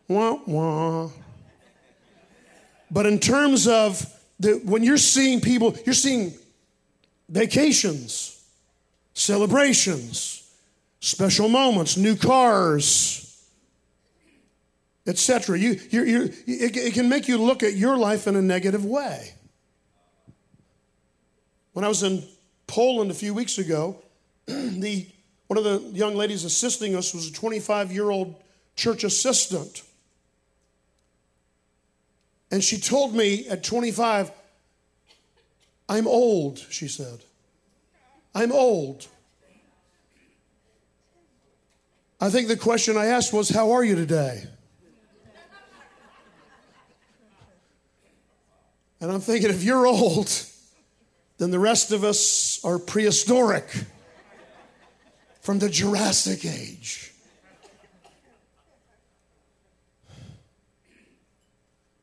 Wah, 0.09 0.39
wah. 0.45 1.09
But 2.89 3.05
in 3.05 3.19
terms 3.19 3.67
of 3.67 4.05
the, 4.41 4.61
when 4.65 4.83
you're 4.83 4.97
seeing 4.97 5.39
people, 5.39 5.77
you're 5.85 5.93
seeing 5.93 6.33
vacations, 7.29 8.43
celebrations, 9.13 10.51
special 10.99 11.47
moments, 11.47 11.95
new 11.95 12.17
cars, 12.17 13.20
etc. 15.07 15.57
You, 15.57 15.79
you, 15.89 16.03
you, 16.03 16.21
it, 16.45 16.77
it 16.77 16.93
can 16.93 17.09
make 17.09 17.27
you 17.27 17.37
look 17.37 17.63
at 17.63 17.73
your 17.73 17.97
life 17.97 18.27
in 18.27 18.35
a 18.35 18.41
negative 18.41 18.85
way. 18.85 19.33
When 21.73 21.85
I 21.85 21.87
was 21.87 22.03
in 22.03 22.23
Poland 22.67 23.11
a 23.11 23.13
few 23.13 23.33
weeks 23.33 23.57
ago, 23.57 24.01
the, 24.45 25.07
one 25.47 25.57
of 25.57 25.63
the 25.63 25.79
young 25.97 26.15
ladies 26.15 26.43
assisting 26.43 26.95
us 26.95 27.13
was 27.13 27.29
a 27.29 27.33
25 27.33 27.91
year 27.91 28.09
old 28.09 28.35
church 28.75 29.03
assistant. 29.03 29.83
And 32.51 32.63
she 32.63 32.77
told 32.77 33.15
me 33.15 33.47
at 33.47 33.63
25, 33.63 34.31
I'm 35.87 36.07
old, 36.07 36.59
she 36.69 36.87
said. 36.87 37.19
I'm 38.35 38.51
old. 38.51 39.07
I 42.19 42.29
think 42.29 42.47
the 42.47 42.57
question 42.57 42.97
I 42.97 43.07
asked 43.07 43.33
was, 43.33 43.49
How 43.49 43.71
are 43.71 43.83
you 43.83 43.95
today? 43.95 44.43
And 49.01 49.11
I'm 49.11 49.19
thinking, 49.19 49.49
if 49.49 49.63
you're 49.63 49.87
old, 49.87 50.31
then 51.39 51.49
the 51.49 51.59
rest 51.59 51.91
of 51.91 52.03
us 52.03 52.63
are 52.63 52.77
prehistoric 52.77 53.65
from 55.41 55.57
the 55.57 55.69
Jurassic 55.69 56.45
Age. 56.45 57.11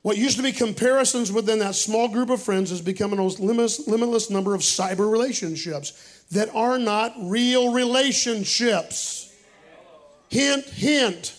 What 0.02 0.16
used 0.16 0.38
to 0.38 0.42
be 0.42 0.52
comparisons 0.52 1.30
within 1.30 1.60
that 1.60 1.76
small 1.76 2.08
group 2.08 2.30
of 2.30 2.42
friends 2.42 2.72
is 2.72 2.80
becoming 2.80 3.18
a 3.20 3.24
limitless, 3.24 3.86
limitless 3.86 4.30
number 4.30 4.54
of 4.54 4.62
cyber 4.62 5.10
relationships 5.10 6.24
that 6.32 6.52
are 6.54 6.78
not 6.78 7.14
real 7.18 7.72
relationships. 7.72 9.32
Hint, 10.30 10.64
hint. 10.64 11.34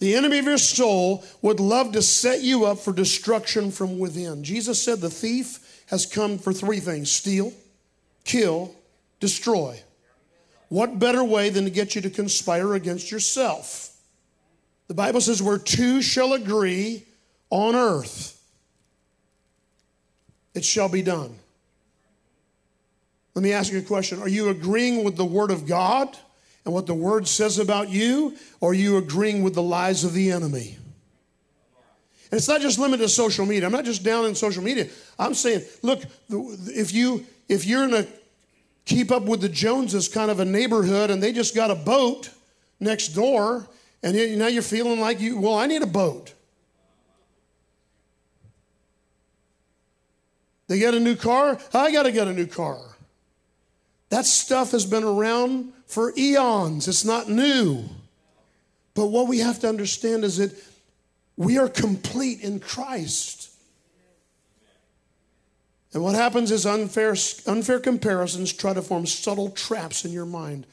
The 0.00 0.14
enemy 0.14 0.38
of 0.38 0.46
your 0.46 0.58
soul 0.58 1.24
would 1.42 1.60
love 1.60 1.92
to 1.92 2.02
set 2.02 2.40
you 2.40 2.64
up 2.64 2.78
for 2.78 2.92
destruction 2.92 3.70
from 3.70 3.98
within. 3.98 4.42
Jesus 4.42 4.82
said 4.82 5.00
the 5.00 5.10
thief 5.10 5.84
has 5.86 6.06
come 6.06 6.38
for 6.38 6.52
three 6.52 6.80
things 6.80 7.12
steal, 7.12 7.52
kill, 8.24 8.74
destroy. 9.20 9.78
What 10.68 10.98
better 10.98 11.22
way 11.22 11.50
than 11.50 11.64
to 11.64 11.70
get 11.70 11.94
you 11.94 12.00
to 12.02 12.10
conspire 12.10 12.74
against 12.74 13.10
yourself? 13.10 13.94
The 14.88 14.94
Bible 14.94 15.20
says, 15.20 15.42
where 15.42 15.58
two 15.58 16.00
shall 16.00 16.32
agree 16.32 17.04
on 17.50 17.76
earth, 17.76 18.40
it 20.54 20.64
shall 20.64 20.88
be 20.88 21.02
done. 21.02 21.36
Let 23.34 23.42
me 23.42 23.52
ask 23.52 23.72
you 23.72 23.78
a 23.78 23.82
question 23.82 24.20
Are 24.20 24.28
you 24.28 24.48
agreeing 24.48 25.04
with 25.04 25.16
the 25.16 25.24
Word 25.24 25.50
of 25.50 25.66
God? 25.66 26.16
And 26.64 26.74
what 26.74 26.86
the 26.86 26.94
word 26.94 27.26
says 27.26 27.58
about 27.58 27.88
you, 27.88 28.36
or 28.60 28.70
are 28.70 28.74
you 28.74 28.96
agreeing 28.96 29.42
with 29.42 29.54
the 29.54 29.62
lies 29.62 30.04
of 30.04 30.12
the 30.12 30.30
enemy? 30.30 30.76
And 32.30 32.38
it's 32.38 32.48
not 32.48 32.60
just 32.60 32.78
limited 32.78 33.02
to 33.02 33.08
social 33.08 33.44
media. 33.44 33.66
I'm 33.66 33.72
not 33.72 33.84
just 33.84 34.04
down 34.04 34.24
in 34.24 34.34
social 34.34 34.62
media. 34.62 34.88
I'm 35.18 35.34
saying, 35.34 35.62
look, 35.82 36.02
if 36.28 36.92
you 36.92 37.26
if 37.48 37.66
you're 37.66 37.84
in 37.84 37.94
a 37.94 38.06
keep 38.84 39.10
up 39.10 39.24
with 39.24 39.40
the 39.40 39.48
Joneses 39.48 40.08
kind 40.08 40.30
of 40.30 40.38
a 40.38 40.44
neighborhood 40.44 41.10
and 41.10 41.22
they 41.22 41.32
just 41.32 41.54
got 41.54 41.70
a 41.70 41.74
boat 41.74 42.30
next 42.78 43.08
door, 43.08 43.66
and 44.02 44.38
now 44.38 44.46
you're 44.46 44.62
feeling 44.62 45.00
like 45.00 45.20
you, 45.20 45.38
well, 45.38 45.54
I 45.54 45.66
need 45.66 45.82
a 45.82 45.86
boat. 45.86 46.32
They 50.68 50.78
get 50.78 50.94
a 50.94 51.00
new 51.00 51.16
car, 51.16 51.58
I 51.74 51.90
got 51.90 52.04
to 52.04 52.12
get 52.12 52.28
a 52.28 52.32
new 52.32 52.46
car. 52.46 52.89
That 54.10 54.26
stuff 54.26 54.72
has 54.72 54.84
been 54.84 55.04
around 55.04 55.72
for 55.86 56.12
eons, 56.16 56.86
it's 56.86 57.04
not 57.04 57.28
new. 57.28 57.84
But 58.94 59.06
what 59.06 59.28
we 59.28 59.38
have 59.38 59.60
to 59.60 59.68
understand 59.68 60.24
is 60.24 60.36
that 60.36 60.52
we 61.36 61.58
are 61.58 61.68
complete 61.68 62.40
in 62.42 62.60
Christ. 62.60 63.50
And 65.92 66.02
what 66.02 66.14
happens 66.14 66.50
is 66.50 66.66
unfair, 66.66 67.16
unfair 67.46 67.80
comparisons 67.80 68.52
try 68.52 68.74
to 68.74 68.82
form 68.82 69.06
subtle 69.06 69.50
traps 69.50 70.04
in 70.04 70.12
your 70.12 70.26
mind. 70.26 70.66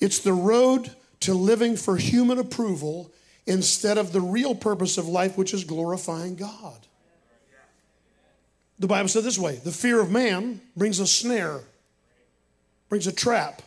It's 0.00 0.20
the 0.20 0.32
road 0.32 0.90
to 1.20 1.34
living 1.34 1.76
for 1.76 1.96
human 1.96 2.38
approval 2.38 3.12
instead 3.46 3.98
of 3.98 4.12
the 4.12 4.20
real 4.20 4.54
purpose 4.54 4.96
of 4.96 5.06
life, 5.06 5.36
which 5.36 5.54
is 5.54 5.64
glorifying 5.64 6.34
God. 6.34 6.86
The 8.78 8.86
Bible 8.86 9.08
said 9.08 9.24
this 9.24 9.38
way 9.38 9.56
the 9.56 9.70
fear 9.70 10.00
of 10.00 10.10
man 10.10 10.60
brings 10.76 10.98
a 10.98 11.06
snare, 11.06 11.60
brings 12.90 13.06
a 13.06 13.12
trap. 13.12 13.62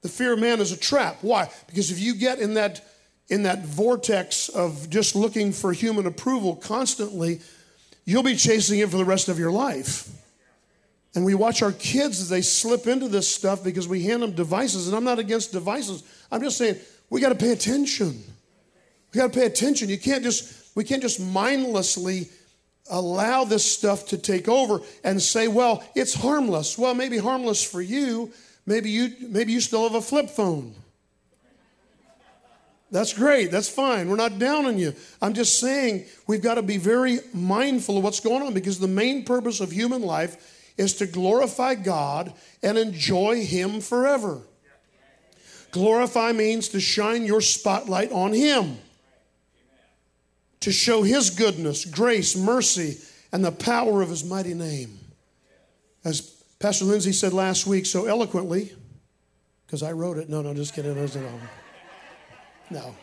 The 0.00 0.08
fear 0.08 0.32
of 0.32 0.40
man 0.40 0.60
is 0.60 0.72
a 0.72 0.76
trap. 0.76 1.18
Why? 1.20 1.48
Because 1.68 1.92
if 1.92 2.00
you 2.00 2.16
get 2.16 2.40
in 2.40 2.54
that 2.54 2.84
in 3.28 3.44
that 3.44 3.64
vortex 3.64 4.50
of 4.50 4.90
just 4.90 5.16
looking 5.16 5.52
for 5.52 5.72
human 5.72 6.04
approval 6.04 6.56
constantly, 6.56 7.40
you'll 8.04 8.22
be 8.22 8.36
chasing 8.36 8.80
it 8.80 8.90
for 8.90 8.98
the 8.98 9.04
rest 9.04 9.28
of 9.28 9.38
your 9.38 9.50
life. 9.50 10.10
And 11.14 11.24
we 11.24 11.34
watch 11.34 11.62
our 11.62 11.72
kids 11.72 12.20
as 12.20 12.28
they 12.28 12.42
slip 12.42 12.86
into 12.86 13.08
this 13.08 13.32
stuff 13.32 13.64
because 13.64 13.88
we 13.88 14.02
hand 14.02 14.22
them 14.22 14.32
devices. 14.32 14.88
And 14.88 14.96
I'm 14.96 15.04
not 15.04 15.18
against 15.18 15.52
devices. 15.52 16.02
I'm 16.30 16.42
just 16.42 16.58
saying 16.58 16.76
we 17.08 17.20
got 17.20 17.30
to 17.30 17.34
pay 17.34 17.52
attention. 17.52 18.22
We 19.12 19.18
got 19.18 19.32
to 19.32 19.38
pay 19.38 19.46
attention. 19.46 19.88
You 19.88 19.98
can't 19.98 20.22
just 20.22 20.76
we 20.76 20.84
can't 20.84 21.00
just 21.00 21.20
mindlessly 21.20 22.28
allow 22.90 23.44
this 23.44 23.70
stuff 23.70 24.08
to 24.08 24.18
take 24.18 24.48
over 24.48 24.80
and 25.02 25.20
say, 25.20 25.48
well, 25.48 25.82
it's 25.94 26.14
harmless. 26.14 26.76
Well, 26.78 26.94
maybe 26.94 27.18
harmless 27.18 27.62
for 27.64 27.80
you, 27.80 28.32
Maybe 28.66 28.90
you, 28.90 29.12
maybe 29.20 29.52
you 29.52 29.60
still 29.60 29.82
have 29.82 29.94
a 29.94 30.00
flip 30.00 30.30
phone. 30.30 30.74
That's 32.90 33.12
great. 33.12 33.50
That's 33.50 33.68
fine. 33.68 34.08
We're 34.08 34.16
not 34.16 34.38
down 34.38 34.66
on 34.66 34.78
you. 34.78 34.94
I'm 35.20 35.34
just 35.34 35.58
saying 35.58 36.04
we've 36.26 36.42
got 36.42 36.54
to 36.54 36.62
be 36.62 36.78
very 36.78 37.18
mindful 37.32 37.98
of 37.98 38.04
what's 38.04 38.20
going 38.20 38.42
on 38.42 38.54
because 38.54 38.78
the 38.78 38.88
main 38.88 39.24
purpose 39.24 39.60
of 39.60 39.72
human 39.72 40.02
life 40.02 40.72
is 40.76 40.94
to 40.94 41.06
glorify 41.06 41.74
God 41.74 42.32
and 42.62 42.78
enjoy 42.78 43.44
Him 43.44 43.80
forever. 43.80 44.42
Glorify 45.72 46.32
means 46.32 46.68
to 46.68 46.80
shine 46.80 47.24
your 47.24 47.40
spotlight 47.40 48.12
on 48.12 48.32
Him, 48.32 48.78
to 50.64 50.72
show 50.72 51.02
His 51.02 51.28
goodness, 51.28 51.84
grace, 51.84 52.34
mercy, 52.34 52.96
and 53.32 53.44
the 53.44 53.52
power 53.52 54.00
of 54.00 54.08
His 54.08 54.24
mighty 54.24 54.54
name. 54.54 54.98
As 56.04 56.22
Pastor 56.58 56.86
Lindsay 56.86 57.12
said 57.12 57.34
last 57.34 57.66
week 57.66 57.84
so 57.84 58.06
eloquently, 58.06 58.72
because 59.66 59.82
I 59.82 59.92
wrote 59.92 60.16
it. 60.16 60.30
No, 60.30 60.40
no, 60.40 60.54
just 60.54 60.74
kidding. 60.74 60.94
No. 62.70 62.94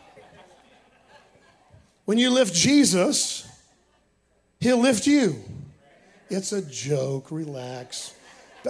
When 2.04 2.18
you 2.18 2.30
lift 2.30 2.52
Jesus, 2.52 3.48
He'll 4.58 4.78
lift 4.78 5.06
you. 5.06 5.36
It's 6.30 6.52
a 6.52 6.62
joke. 6.62 7.30
Relax. 7.30 8.14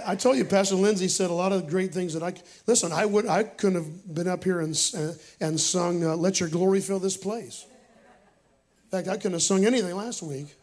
I 0.05 0.15
told 0.15 0.37
you, 0.37 0.45
Pastor 0.45 0.75
Lindsay 0.75 1.07
said 1.07 1.31
a 1.31 1.33
lot 1.33 1.51
of 1.51 1.67
great 1.67 1.93
things 1.93 2.13
that 2.13 2.21
I 2.21 2.33
listen. 2.67 2.91
I 2.91 3.05
would, 3.05 3.25
I 3.25 3.43
couldn't 3.43 3.75
have 3.75 4.13
been 4.13 4.27
up 4.27 4.43
here 4.43 4.59
and 4.59 4.69
and 5.39 5.59
sung 5.59 6.03
uh, 6.03 6.15
"Let 6.15 6.39
Your 6.39 6.49
Glory 6.49 6.79
Fill 6.81 6.99
This 6.99 7.17
Place." 7.17 7.65
In 8.93 8.99
fact, 8.99 9.09
I 9.09 9.17
couldn't 9.17 9.33
have 9.33 9.41
sung 9.41 9.65
anything 9.65 9.95
last 9.95 10.21
week. 10.21 10.55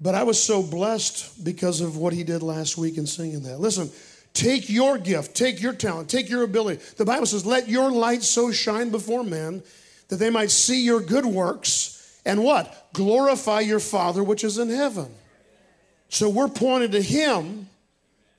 But 0.00 0.14
I 0.14 0.22
was 0.22 0.42
so 0.42 0.62
blessed 0.62 1.44
because 1.44 1.82
of 1.82 1.98
what 1.98 2.14
he 2.14 2.24
did 2.24 2.42
last 2.42 2.78
week 2.78 2.96
in 2.96 3.06
singing 3.06 3.42
that. 3.42 3.60
Listen, 3.60 3.90
take 4.32 4.70
your 4.70 4.96
gift, 4.96 5.36
take 5.36 5.60
your 5.60 5.74
talent, 5.74 6.08
take 6.08 6.30
your 6.30 6.44
ability. 6.44 6.82
The 6.96 7.04
Bible 7.04 7.26
says, 7.26 7.44
"Let 7.44 7.68
your 7.68 7.90
light 7.90 8.22
so 8.22 8.52
shine 8.52 8.88
before 8.88 9.22
men 9.22 9.62
that 10.08 10.16
they 10.16 10.30
might 10.30 10.50
see 10.50 10.82
your 10.82 11.00
good 11.00 11.26
works." 11.26 12.18
And 12.24 12.42
what? 12.42 12.88
Glorify 12.94 13.60
your 13.60 13.80
Father 13.80 14.24
which 14.24 14.42
is 14.42 14.56
in 14.56 14.70
heaven. 14.70 15.14
So 16.08 16.30
we're 16.30 16.48
pointed 16.48 16.92
to 16.92 17.02
Him. 17.02 17.68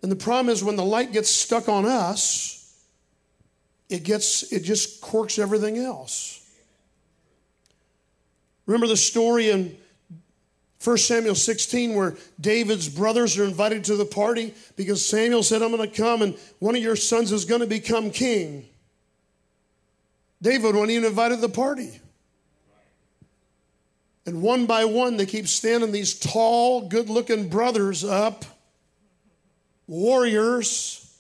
And 0.02 0.12
the 0.12 0.16
problem 0.16 0.50
is 0.52 0.64
when 0.64 0.76
the 0.76 0.84
light 0.84 1.12
gets 1.12 1.30
stuck 1.30 1.70
on 1.70 1.86
us, 1.86 2.74
it 3.90 4.04
gets 4.04 4.52
it 4.52 4.62
just 4.62 5.02
corks 5.02 5.38
everything 5.38 5.78
else. 5.78 6.38
Remember 8.68 8.86
the 8.86 8.98
story 8.98 9.50
in 9.50 9.76
1 10.84 10.98
Samuel 10.98 11.36
16 11.36 11.96
where 11.96 12.16
David's 12.40 12.88
brothers 12.88 13.38
are 13.40 13.46
invited 13.46 13.86
to 13.86 13.96
the 13.96 14.06
party 14.06 14.54
because 14.76 15.04
Samuel 15.04 15.42
said, 15.42 15.64
I'm 15.64 15.76
going 15.76 15.90
to 15.90 15.96
come 15.96 16.22
and 16.22 16.38
one 16.60 16.76
of 16.76 16.84
your 16.84 16.96
sons 16.96 17.32
is 17.32 17.46
going 17.46 17.62
to 17.62 17.68
become 17.68 18.12
king. 18.12 18.68
David 20.42 20.76
wasn't 20.76 20.92
even 20.92 21.06
invited 21.06 21.36
to 21.36 21.42
the 21.42 21.50
party. 21.50 22.00
And 24.28 24.42
one 24.42 24.66
by 24.66 24.86
one, 24.86 25.18
they 25.18 25.26
keep 25.26 25.48
standing 25.48 25.92
these 25.92 26.20
tall, 26.20 26.88
good 26.88 27.10
looking 27.10 27.48
brothers 27.48 28.04
up, 28.04 28.44
warriors. 29.88 31.18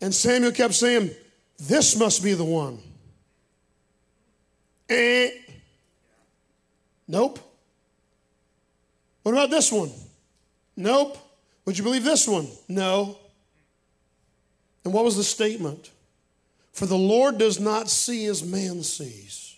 And 0.00 0.14
Samuel 0.14 0.52
kept 0.52 0.74
saying, 0.74 1.10
This 1.58 1.96
must 1.96 2.24
be 2.24 2.32
the 2.32 2.44
one. 2.44 2.78
Eh. 4.88 5.30
Nope. 7.08 7.38
What 9.22 9.32
about 9.32 9.50
this 9.50 9.72
one? 9.72 9.90
Nope. 10.76 11.16
Would 11.64 11.78
you 11.78 11.84
believe 11.84 12.04
this 12.04 12.28
one? 12.28 12.48
No. 12.68 13.18
And 14.84 14.92
what 14.92 15.04
was 15.04 15.16
the 15.16 15.24
statement? 15.24 15.90
For 16.72 16.86
the 16.86 16.98
Lord 16.98 17.38
does 17.38 17.60
not 17.60 17.88
see 17.88 18.26
as 18.26 18.42
man 18.42 18.82
sees. 18.82 19.56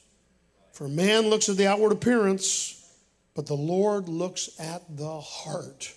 For 0.73 0.89
man 0.89 1.29
looks 1.29 1.49
at 1.49 1.57
the 1.57 1.67
outward 1.67 1.93
appearance, 1.93 2.95
but 3.35 3.47
the 3.47 3.55
Lord 3.55 4.09
looks 4.09 4.51
at 4.61 4.83
the 4.97 5.21
heart. 5.21 5.95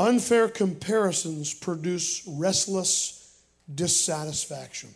Unfair 0.00 0.48
comparisons 0.48 1.52
produce 1.52 2.22
restless 2.26 3.42
dissatisfaction. 3.74 4.90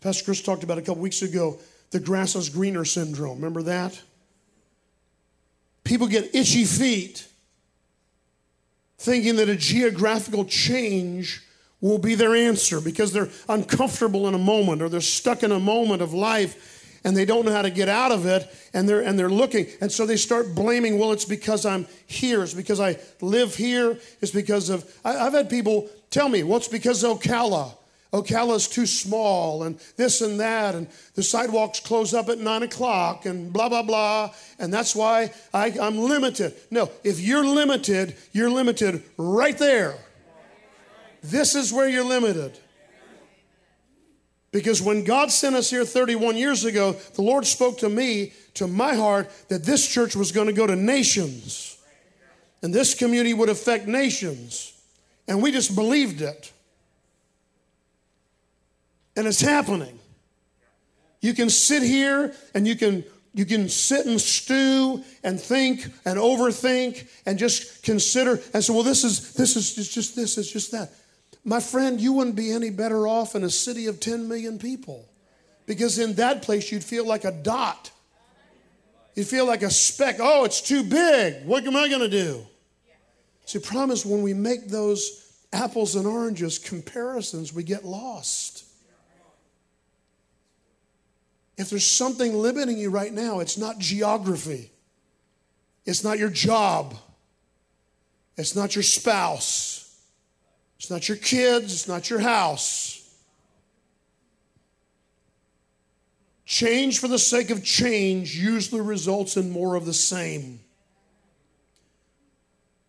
Pastor 0.00 0.24
Chris 0.24 0.42
talked 0.42 0.62
about 0.62 0.78
a 0.78 0.82
couple 0.82 1.02
weeks 1.02 1.22
ago 1.22 1.58
the 1.90 2.00
grass 2.00 2.36
is 2.36 2.48
greener 2.48 2.84
syndrome. 2.84 3.36
Remember 3.36 3.62
that? 3.62 4.00
People 5.84 6.06
get 6.06 6.34
itchy 6.34 6.64
feet 6.64 7.26
thinking 8.98 9.36
that 9.36 9.48
a 9.48 9.56
geographical 9.56 10.44
change 10.44 11.42
will 11.80 11.98
be 11.98 12.14
their 12.14 12.36
answer 12.36 12.80
because 12.80 13.12
they're 13.12 13.30
uncomfortable 13.48 14.28
in 14.28 14.34
a 14.34 14.38
moment 14.38 14.82
or 14.82 14.88
they're 14.88 15.00
stuck 15.00 15.42
in 15.42 15.50
a 15.50 15.58
moment 15.58 16.02
of 16.02 16.12
life 16.12 17.00
and 17.02 17.16
they 17.16 17.24
don't 17.24 17.46
know 17.46 17.52
how 17.52 17.62
to 17.62 17.70
get 17.70 17.88
out 17.88 18.12
of 18.12 18.26
it 18.26 18.46
and 18.74 18.86
they're 18.86 19.00
and 19.00 19.18
they're 19.18 19.30
looking 19.30 19.66
and 19.80 19.90
so 19.90 20.04
they 20.04 20.16
start 20.16 20.54
blaming 20.54 20.98
well 20.98 21.12
it's 21.12 21.24
because 21.24 21.64
i'm 21.64 21.86
here 22.06 22.42
it's 22.42 22.52
because 22.52 22.78
i 22.78 22.94
live 23.22 23.54
here 23.54 23.98
it's 24.20 24.32
because 24.32 24.68
of 24.68 24.84
I, 25.02 25.12
have 25.12 25.32
had 25.32 25.48
people 25.48 25.88
tell 26.10 26.28
me 26.28 26.42
well 26.42 26.58
it's 26.58 26.68
because 26.68 27.02
of 27.02 27.20
ocala 27.20 27.74
ocala's 28.12 28.66
too 28.66 28.86
small 28.86 29.62
and 29.62 29.78
this 29.96 30.20
and 30.20 30.40
that 30.40 30.74
and 30.74 30.88
the 31.14 31.22
sidewalks 31.22 31.78
close 31.80 32.12
up 32.12 32.28
at 32.28 32.38
nine 32.38 32.62
o'clock 32.62 33.26
and 33.26 33.52
blah 33.52 33.68
blah 33.68 33.82
blah 33.82 34.30
and 34.58 34.72
that's 34.72 34.96
why 34.96 35.32
I, 35.54 35.76
i'm 35.80 35.98
limited 35.98 36.54
no 36.70 36.90
if 37.04 37.20
you're 37.20 37.44
limited 37.44 38.16
you're 38.32 38.50
limited 38.50 39.02
right 39.16 39.56
there 39.56 39.96
this 41.22 41.54
is 41.54 41.72
where 41.72 41.88
you're 41.88 42.04
limited. 42.04 42.58
Because 44.52 44.82
when 44.82 45.04
God 45.04 45.30
sent 45.30 45.54
us 45.54 45.70
here 45.70 45.84
31 45.84 46.36
years 46.36 46.64
ago, 46.64 46.92
the 47.14 47.22
Lord 47.22 47.46
spoke 47.46 47.78
to 47.78 47.88
me, 47.88 48.32
to 48.54 48.66
my 48.66 48.94
heart, 48.94 49.30
that 49.48 49.64
this 49.64 49.86
church 49.86 50.16
was 50.16 50.32
going 50.32 50.48
to 50.48 50.52
go 50.52 50.66
to 50.66 50.74
nations. 50.74 51.78
And 52.62 52.74
this 52.74 52.94
community 52.94 53.32
would 53.32 53.48
affect 53.48 53.86
nations. 53.86 54.72
And 55.28 55.40
we 55.40 55.52
just 55.52 55.74
believed 55.76 56.20
it. 56.20 56.52
And 59.16 59.26
it's 59.26 59.40
happening. 59.40 59.98
You 61.20 61.34
can 61.34 61.50
sit 61.50 61.82
here 61.82 62.34
and 62.54 62.66
you 62.66 62.76
can 62.76 63.04
you 63.32 63.44
can 63.44 63.68
sit 63.68 64.06
and 64.06 64.20
stew 64.20 65.04
and 65.22 65.40
think 65.40 65.84
and 66.04 66.18
overthink 66.18 67.08
and 67.26 67.38
just 67.38 67.84
consider 67.84 68.40
and 68.52 68.64
say, 68.64 68.72
well, 68.72 68.82
this 68.82 69.04
is 69.04 69.34
this 69.34 69.56
is 69.56 69.74
just 69.74 70.16
this, 70.16 70.38
is 70.38 70.50
just 70.50 70.72
that. 70.72 70.92
My 71.44 71.60
friend, 71.60 72.00
you 72.00 72.12
wouldn't 72.12 72.36
be 72.36 72.52
any 72.52 72.70
better 72.70 73.06
off 73.06 73.34
in 73.34 73.44
a 73.44 73.50
city 73.50 73.86
of 73.86 74.00
10 74.00 74.28
million 74.28 74.58
people 74.58 75.08
because 75.66 75.98
in 75.98 76.14
that 76.14 76.42
place 76.42 76.72
you'd 76.72 76.84
feel 76.84 77.06
like 77.06 77.24
a 77.24 77.32
dot. 77.32 77.90
You'd 79.14 79.26
feel 79.26 79.46
like 79.46 79.62
a 79.62 79.70
speck. 79.70 80.16
Oh, 80.18 80.44
it's 80.44 80.60
too 80.60 80.82
big. 80.82 81.44
What 81.44 81.64
am 81.66 81.76
I 81.76 81.88
going 81.88 82.00
to 82.00 82.08
do? 82.08 82.46
See, 83.46 83.58
promise 83.58 84.04
when 84.04 84.22
we 84.22 84.34
make 84.34 84.68
those 84.68 85.32
apples 85.52 85.96
and 85.96 86.06
oranges 86.06 86.58
comparisons, 86.58 87.52
we 87.52 87.62
get 87.62 87.84
lost. 87.84 88.64
If 91.60 91.68
there's 91.68 91.86
something 91.86 92.32
limiting 92.32 92.78
you 92.78 92.88
right 92.88 93.12
now, 93.12 93.40
it's 93.40 93.58
not 93.58 93.78
geography, 93.78 94.70
it's 95.84 96.02
not 96.02 96.18
your 96.18 96.30
job, 96.30 96.94
it's 98.38 98.56
not 98.56 98.74
your 98.74 98.82
spouse. 98.82 99.76
It's 100.78 100.90
not 100.90 101.06
your 101.10 101.18
kids, 101.18 101.74
it's 101.74 101.86
not 101.86 102.08
your 102.08 102.20
house. 102.20 103.06
Change 106.46 106.98
for 106.98 107.06
the 107.06 107.18
sake 107.18 107.50
of 107.50 107.62
change 107.62 108.34
usually 108.34 108.80
results 108.80 109.36
in 109.36 109.50
more 109.50 109.74
of 109.74 109.84
the 109.84 109.92
same. 109.92 110.60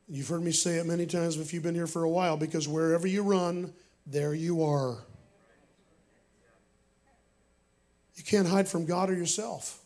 You've 0.07 0.29
heard 0.29 0.41
me 0.41 0.53
say 0.53 0.77
it 0.77 0.85
many 0.85 1.05
times 1.05 1.35
if 1.35 1.53
you've 1.53 1.63
been 1.63 1.75
here 1.75 1.85
for 1.85 2.05
a 2.05 2.09
while 2.09 2.37
because 2.37 2.65
wherever 2.65 3.07
you 3.07 3.23
run, 3.23 3.73
there 4.07 4.33
you 4.33 4.63
are. 4.63 5.03
You 8.15 8.23
can't 8.23 8.47
hide 8.47 8.67
from 8.67 8.85
God 8.85 9.09
or 9.09 9.13
yourself. 9.13 9.79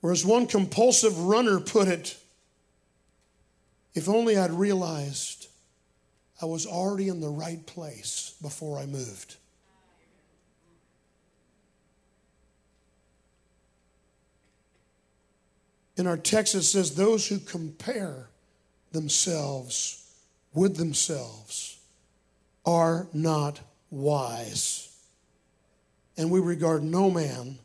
Whereas 0.00 0.24
one 0.24 0.46
compulsive 0.46 1.18
runner 1.18 1.60
put 1.60 1.88
it, 1.88 2.16
if 3.94 4.08
only 4.08 4.36
I'd 4.38 4.50
realized 4.50 5.48
I 6.40 6.46
was 6.46 6.66
already 6.66 7.08
in 7.08 7.20
the 7.20 7.28
right 7.28 7.64
place 7.66 8.34
before 8.40 8.78
I 8.78 8.86
moved. 8.86 9.36
In 15.96 16.06
our 16.06 16.16
text, 16.16 16.54
it 16.54 16.62
says, 16.62 16.94
Those 16.94 17.28
who 17.28 17.38
compare 17.38 18.30
themselves 18.92 20.10
with 20.54 20.76
themselves 20.76 21.78
are 22.64 23.06
not 23.12 23.60
wise. 23.90 24.89
And 26.16 26.30
we 26.30 26.40
regard 26.40 26.82
no 26.82 27.10
man 27.10 27.58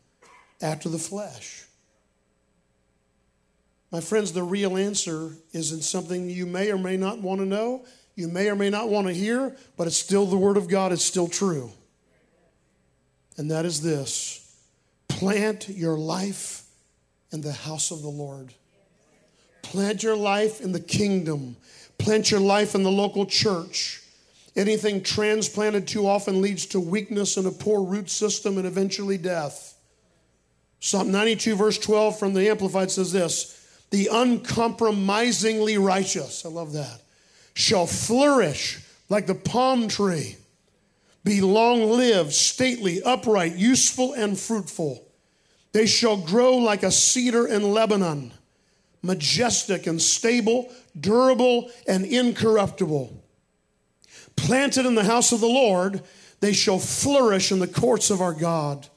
after 0.62 0.90
the 0.90 0.98
flesh. 0.98 1.64
My 3.92 4.02
friends, 4.02 4.34
the 4.34 4.44
real 4.44 4.78
answer 4.78 5.32
is 5.52 5.72
in 5.72 5.82
something 5.82 6.30
you 6.30 6.46
may 6.46 6.72
or 6.72 6.78
may 6.78 6.98
not 6.98 7.20
want 7.20 7.40
to 7.40 7.46
know 7.46 7.86
you 8.16 8.30
may 8.30 8.50
or 8.50 8.56
may 8.56 8.70
not 8.70 8.90
want 8.90 9.08
to 9.08 9.14
hear, 9.14 9.56
but 9.76 9.88
it's 9.88 9.98
still 9.98 10.26
the 10.26 10.38
Word 10.38 10.58
of 10.58 10.70
God, 10.70 10.92
it's 10.92 11.04
still 11.04 11.28
true. 11.28 11.72
And 13.38 13.52
that 13.52 13.66
is 13.66 13.82
this 13.82 14.42
plant 15.10 15.68
your 15.70 15.98
life 15.98 16.64
in 17.32 17.42
the 17.42 17.52
house 17.52 17.92
of 17.92 18.02
the 18.02 18.10
Lord. 18.10 18.54
Plant 19.62 20.04
your 20.04 20.16
life 20.16 20.62
in 20.62 20.72
the 20.72 20.80
kingdom. 20.80 21.58
Plant 21.98 22.32
your 22.32 22.40
life 22.40 22.76
in 22.76 22.84
the 22.84 22.92
local 22.92 23.26
church. 23.26 24.02
Anything 24.56 25.04
transplanted 25.04 25.88
too 25.88 26.08
often 26.08 26.42
leads 26.42 26.66
to 26.68 26.80
weakness 26.80 27.36
and 27.36 27.46
a 27.46 27.52
poor 27.52 27.84
root 27.84 28.10
system 28.10 28.58
and 28.58 28.66
eventually 28.66 29.18
death. 29.18 29.78
Psalm 30.80 31.12
92, 31.12 31.56
verse 31.56 31.78
12 31.78 32.18
from 32.18 32.34
the 32.34 32.50
Amplified 32.50 32.92
says 32.92 33.12
this 33.12 33.60
The 33.90 34.10
uncompromisingly 34.12 35.78
righteous, 35.78 36.46
I 36.46 36.50
love 36.50 36.74
that, 36.74 37.02
shall 37.54 37.86
flourish 37.86 38.80
like 39.10 39.28
the 39.28 39.36
palm 39.36 39.88
tree, 39.88 40.38
be 41.24 41.42
long 41.42 41.90
lived, 41.90 42.32
stately, 42.32 43.02
upright, 43.04 43.56
useful, 43.56 44.14
and 44.14 44.38
fruitful. 44.38 45.06
They 45.74 45.88
shall 45.88 46.18
grow 46.18 46.56
like 46.56 46.84
a 46.84 46.92
cedar 46.92 47.48
in 47.48 47.74
Lebanon, 47.74 48.32
majestic 49.02 49.88
and 49.88 50.02
stable, 50.02 50.72
durable 50.98 51.70
and 51.88 52.06
incorruptible. 52.06 53.25
Planted 54.36 54.86
in 54.86 54.96
the 54.96 55.04
house 55.04 55.32
of 55.32 55.40
the 55.40 55.48
Lord, 55.48 56.02
they 56.40 56.54
shall 56.54 56.80
flourish 56.80 57.52
in 57.52 57.60
the 57.60 57.68
courts 57.68 58.10
of 58.10 58.22
our 58.22 58.34
God. 58.34 58.88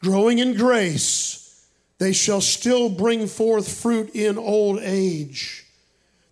Growing 0.00 0.38
in 0.38 0.56
grace, 0.56 1.66
they 1.98 2.12
shall 2.12 2.40
still 2.40 2.88
bring 2.88 3.26
forth 3.26 3.80
fruit 3.80 4.10
in 4.14 4.38
old 4.38 4.78
age. 4.80 5.66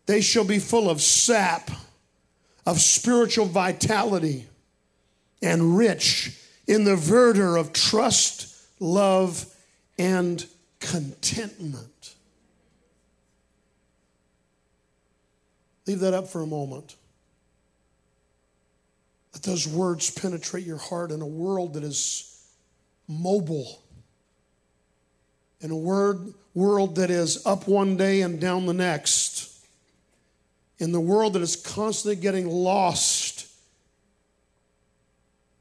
They 0.06 0.20
shall 0.20 0.44
be 0.44 0.60
full 0.60 0.88
of 0.88 1.00
sap, 1.00 1.70
of 2.64 2.80
spiritual 2.80 3.46
vitality, 3.46 4.46
and 5.42 5.76
rich 5.76 6.38
in 6.66 6.84
the 6.84 6.96
verdure 6.96 7.58
of 7.58 7.72
trust, 7.72 8.54
love, 8.78 9.46
and 9.98 10.46
contentment. 10.78 12.14
Leave 15.86 16.00
that 16.00 16.14
up 16.14 16.28
for 16.28 16.42
a 16.42 16.46
moment. 16.46 16.96
Let 19.36 19.42
those 19.42 19.68
words 19.68 20.10
penetrate 20.10 20.64
your 20.64 20.78
heart 20.78 21.10
in 21.10 21.20
a 21.20 21.26
world 21.26 21.74
that 21.74 21.84
is 21.84 22.42
mobile, 23.06 23.82
in 25.60 25.70
a 25.70 25.76
word, 25.76 26.32
world 26.54 26.94
that 26.96 27.10
is 27.10 27.44
up 27.44 27.68
one 27.68 27.98
day 27.98 28.22
and 28.22 28.40
down 28.40 28.64
the 28.64 28.72
next, 28.72 29.62
in 30.78 30.90
the 30.90 31.02
world 31.02 31.34
that 31.34 31.42
is 31.42 31.54
constantly 31.54 32.16
getting 32.16 32.48
lost 32.48 33.46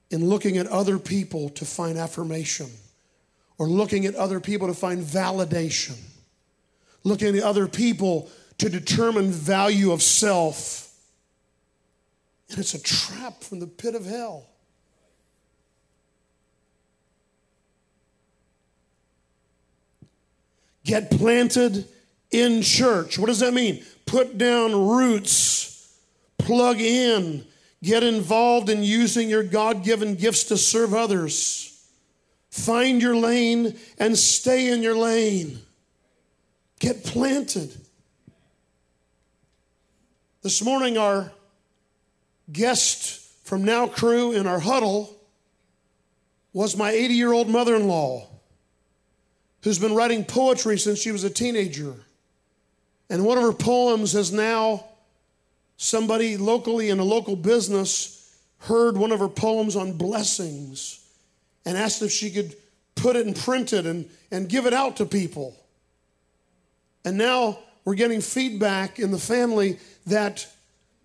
in 0.10 0.24
looking 0.30 0.56
at 0.56 0.68
other 0.68 0.98
people 0.98 1.50
to 1.50 1.66
find 1.66 1.98
affirmation, 1.98 2.68
or 3.58 3.68
looking 3.68 4.06
at 4.06 4.16
other 4.16 4.40
people 4.40 4.70
to 4.70 4.74
find 4.74 5.04
validation, 5.04 5.98
looking 7.04 7.36
at 7.36 7.44
other 7.44 7.68
people 7.68 8.32
to 8.58 8.70
determine 8.70 9.32
value 9.32 9.92
of 9.92 10.02
self 10.02 10.85
and 12.50 12.60
it's 12.60 12.74
a 12.74 12.82
trap 12.82 13.44
from 13.44 13.60
the 13.60 13.68
pit 13.68 13.96
of 13.96 14.06
hell. 14.06 14.48
Get 20.84 21.10
planted 21.10 21.88
in 22.30 22.62
church. 22.62 23.18
What 23.18 23.28
does 23.28 23.40
that 23.40 23.54
mean? 23.54 23.84
Put 24.06 24.38
down 24.38 24.88
roots, 24.88 25.98
plug 26.38 26.80
in, 26.80 27.44
get 27.82 28.04
involved 28.04 28.70
in 28.70 28.84
using 28.84 29.28
your 29.28 29.44
God 29.44 29.84
given 29.84 30.16
gifts 30.16 30.44
to 30.46 30.58
serve 30.58 30.94
others. 30.94 31.72
Find 32.52 33.02
your 33.02 33.16
lane 33.16 33.76
and 33.98 34.18
stay 34.18 34.72
in 34.72 34.84
your 34.84 34.96
lane. 34.96 35.60
Get 36.80 37.04
planted. 37.04 37.76
This 40.44 40.64
morning, 40.64 40.98
our 40.98 41.32
guest 42.52 43.22
from 43.44 43.64
Now 43.64 43.88
Crew 43.88 44.32
in 44.32 44.48
our 44.48 44.60
huddle 44.60 45.16
was 46.54 46.78
my 46.78 46.92
80 46.92 47.14
year 47.14 47.34
old 47.34 47.50
mother 47.50 47.76
in 47.76 47.88
law 47.88 48.28
who's 49.64 49.80
been 49.80 49.96
writing 49.96 50.24
poetry 50.24 50.78
since 50.78 51.02
she 51.02 51.12
was 51.12 51.24
a 51.24 51.30
teenager. 51.30 51.96
And 53.10 53.26
one 53.26 53.38
of 53.38 53.44
her 53.44 53.54
poems 53.54 54.14
has 54.14 54.32
now, 54.32 54.86
somebody 55.78 56.38
locally 56.38 56.90
in 56.90 57.00
a 57.00 57.04
local 57.04 57.36
business 57.36 58.36
heard 58.60 58.98
one 58.98 59.12
of 59.12 59.20
her 59.20 59.28
poems 59.28 59.76
on 59.76 59.94
blessings 59.94 61.04
and 61.66 61.78
asked 61.78 62.02
if 62.02 62.12
she 62.12 62.32
could 62.32 62.56
put 62.96 63.16
it 63.16 63.26
and 63.26 63.36
print 63.36 63.74
it 63.74 63.86
and, 63.86 64.10
and 64.32 64.48
give 64.50 64.66
it 64.66 64.74
out 64.74 64.98
to 64.98 65.06
people. 65.06 65.56
And 67.04 67.18
now 67.18 67.60
we're 67.84 67.96
getting 67.96 68.22
feedback 68.22 69.00
in 69.00 69.12
the 69.12 69.20
family 69.20 69.78
that 70.08 70.48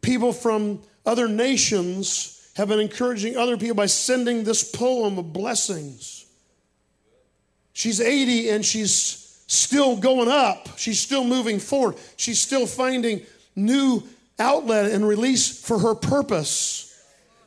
people 0.00 0.32
from 0.32 0.80
other 1.10 1.26
nations 1.26 2.52
have 2.54 2.68
been 2.68 2.78
encouraging 2.78 3.36
other 3.36 3.56
people 3.56 3.74
by 3.74 3.86
sending 3.86 4.44
this 4.44 4.62
poem 4.62 5.18
of 5.18 5.32
blessings. 5.32 6.24
She's 7.72 8.00
80 8.00 8.50
and 8.50 8.64
she's 8.64 9.42
still 9.48 9.96
going 9.96 10.28
up. 10.28 10.78
She's 10.78 11.00
still 11.00 11.24
moving 11.24 11.58
forward. 11.58 11.96
She's 12.16 12.40
still 12.40 12.64
finding 12.64 13.22
new 13.56 14.04
outlet 14.38 14.92
and 14.92 15.06
release 15.06 15.60
for 15.60 15.80
her 15.80 15.96
purpose. 15.96 16.86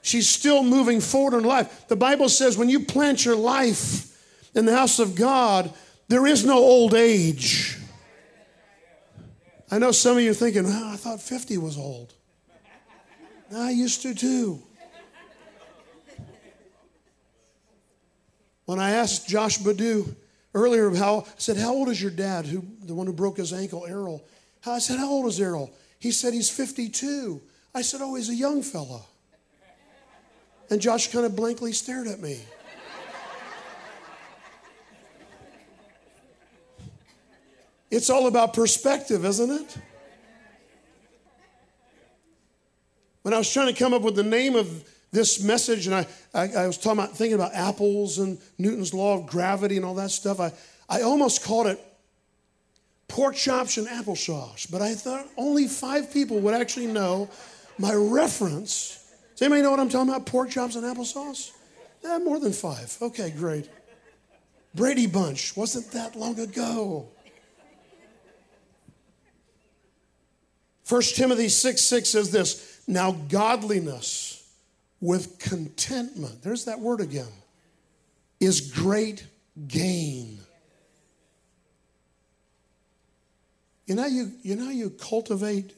She's 0.02 0.28
still 0.28 0.62
moving 0.62 1.00
forward 1.00 1.38
in 1.38 1.46
life. 1.46 1.88
The 1.88 1.96
Bible 1.96 2.28
says 2.28 2.58
when 2.58 2.70
you 2.70 2.82
plant 2.82 3.24
your 3.24 3.38
life 3.38 4.14
in 4.54 4.66
the 4.66 4.76
house 4.76 5.00
of 5.00 5.16
God, 5.16 5.74
there 6.10 6.28
is 6.28 6.44
no 6.44 6.58
old 6.58 6.94
age. 6.94 7.78
I 9.72 9.80
know 9.80 9.94
some 9.94 10.18
of 10.18 10.24
you 10.24 10.32
are 10.32 10.36
thinking, 10.36 10.66
oh, 10.68 10.92
I 10.92 10.98
thought 10.98 11.22
50 11.22 11.58
was 11.60 11.78
old. 11.78 12.14
I 13.56 13.72
used 13.72 14.02
to 14.04 14.16
too. 14.16 14.64
When 18.66 18.80
I 18.80 18.92
asked 18.92 19.28
Josh 19.28 19.60
Badu 19.60 20.16
earlier 20.54 20.90
how 20.96 21.22
I 21.22 21.32
said, 21.38 21.58
How 21.58 21.74
old 21.74 21.90
is 21.90 22.02
your 22.02 22.12
dad, 22.12 22.46
who 22.46 22.64
the 22.84 22.96
one 22.96 23.08
who 23.08 23.14
broke 23.14 23.38
his 23.38 23.52
ankle, 23.52 23.86
Errol? 23.86 24.26
I 24.66 24.80
said, 24.80 24.98
How 24.98 25.10
old 25.10 25.28
is 25.28 25.40
Errol? 25.40 25.72
He 26.00 26.12
said 26.12 26.34
he's 26.34 26.50
52. 26.50 27.42
I 27.76 27.82
said, 27.82 28.02
Oh, 28.02 28.16
he's 28.16 28.30
a 28.30 28.36
young 28.36 28.62
fella. 28.62 29.02
And 30.70 30.82
Josh 30.82 31.12
kind 31.12 31.26
of 31.26 31.36
blankly 31.36 31.74
stared 31.74 32.08
at 32.08 32.20
me. 32.20 32.42
It's 37.92 38.10
all 38.10 38.26
about 38.26 38.54
perspective, 38.54 39.24
isn't 39.24 39.52
it? 39.52 39.78
When 43.24 43.34
I 43.34 43.38
was 43.38 43.52
trying 43.52 43.74
to 43.74 43.78
come 43.78 43.94
up 43.94 44.02
with 44.04 44.16
the 44.16 44.24
name 44.24 44.56
of 44.56 44.88
this 45.12 45.44
message, 45.44 45.88
and 45.88 45.96
I, 45.96 46.08
I, 46.34 46.64
I, 46.64 46.68
was 46.68 46.78
talking 46.78 47.00
about 47.00 47.16
thinking 47.16 47.36
about 47.36 47.54
apples 47.54 48.20
and 48.20 48.38
Newton's 48.58 48.94
law 48.94 49.18
of 49.18 49.28
gravity 49.28 49.78
and 49.78 49.86
all 49.86 49.96
that 49.96 50.12
stuff, 50.12 50.40
I, 50.40 50.52
I 50.90 51.02
almost 51.04 51.44
called 51.44 51.68
it 51.68 51.80
pork 53.08 53.36
chops 53.36 53.78
and 53.78 53.88
applesauce. 53.88 54.70
But 54.70 54.82
I 54.82 54.94
thought 54.94 55.28
only 55.38 55.68
five 55.68 56.12
people 56.12 56.40
would 56.40 56.54
actually 56.54 56.88
know 56.88 57.30
my 57.78 57.94
reference. 57.94 59.06
Does 59.32 59.44
anybody 59.44 59.62
know 59.62 59.72
what 59.72 59.80
I'm 59.80 59.90
talking 59.90 60.10
about? 60.10 60.26
Pork 60.26 60.50
chops 60.50 60.76
and 60.76 60.84
applesauce? 60.84 61.52
Eh, 62.04 62.18
more 62.20 62.40
than 62.40 62.52
five. 62.52 62.98
Okay, 63.02 63.30
great. 63.30 63.70
Brady 64.76 65.08
Bunch 65.08 65.56
wasn't 65.56 65.92
that 65.92 66.16
long 66.16 66.40
ago. 66.40 67.08
1 70.90 71.02
Timothy 71.16 71.48
6 71.48 71.82
6 71.82 72.10
says 72.10 72.32
this 72.32 72.73
now, 72.88 73.12
godliness 73.12 74.44
with 75.00 75.40
contentment, 75.40 76.44
there's 76.44 76.66
that 76.66 76.80
word 76.80 77.02
again, 77.02 77.32
is 78.40 78.62
great 78.72 79.26
gain. 79.68 80.40
You 83.86 83.96
know, 83.96 84.06
you, 84.06 84.32
you 84.42 84.56
know, 84.56 84.70
you 84.70 84.90
cultivate 84.90 85.74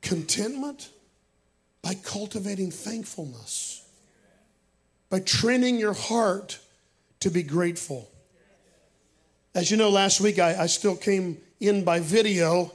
contentment 0.00 0.90
by 1.82 1.94
cultivating 1.94 2.70
thankfulness, 2.70 3.86
by 5.10 5.20
training 5.20 5.78
your 5.78 5.94
heart 5.94 6.58
to 7.20 7.30
be 7.30 7.42
grateful. 7.42 8.10
As 9.54 9.70
you 9.70 9.76
know, 9.76 9.90
last 9.90 10.20
week 10.20 10.38
I, 10.38 10.62
I 10.62 10.66
still 10.66 10.96
came 10.96 11.38
in 11.60 11.84
by 11.84 12.00
video, 12.00 12.72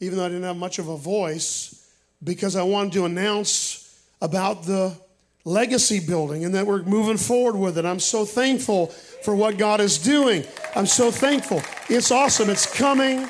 even 0.00 0.18
though 0.18 0.26
I 0.26 0.28
didn't 0.28 0.44
have 0.44 0.56
much 0.56 0.78
of 0.78 0.88
a 0.88 0.96
voice 0.96 1.85
because 2.22 2.56
I 2.56 2.62
wanted 2.62 2.92
to 2.94 3.04
announce 3.04 4.00
about 4.20 4.64
the 4.64 4.96
legacy 5.44 6.00
building 6.00 6.44
and 6.44 6.54
that 6.54 6.66
we're 6.66 6.82
moving 6.82 7.16
forward 7.16 7.56
with 7.56 7.78
it. 7.78 7.84
I'm 7.84 8.00
so 8.00 8.24
thankful 8.24 8.88
for 8.88 9.34
what 9.34 9.58
God 9.58 9.80
is 9.80 9.98
doing. 9.98 10.44
I'm 10.74 10.86
so 10.86 11.10
thankful. 11.10 11.62
It's 11.88 12.10
awesome. 12.10 12.50
It's 12.50 12.66
coming. 12.66 13.28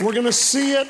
We're 0.00 0.12
going 0.12 0.24
to 0.24 0.32
see 0.32 0.72
it 0.72 0.88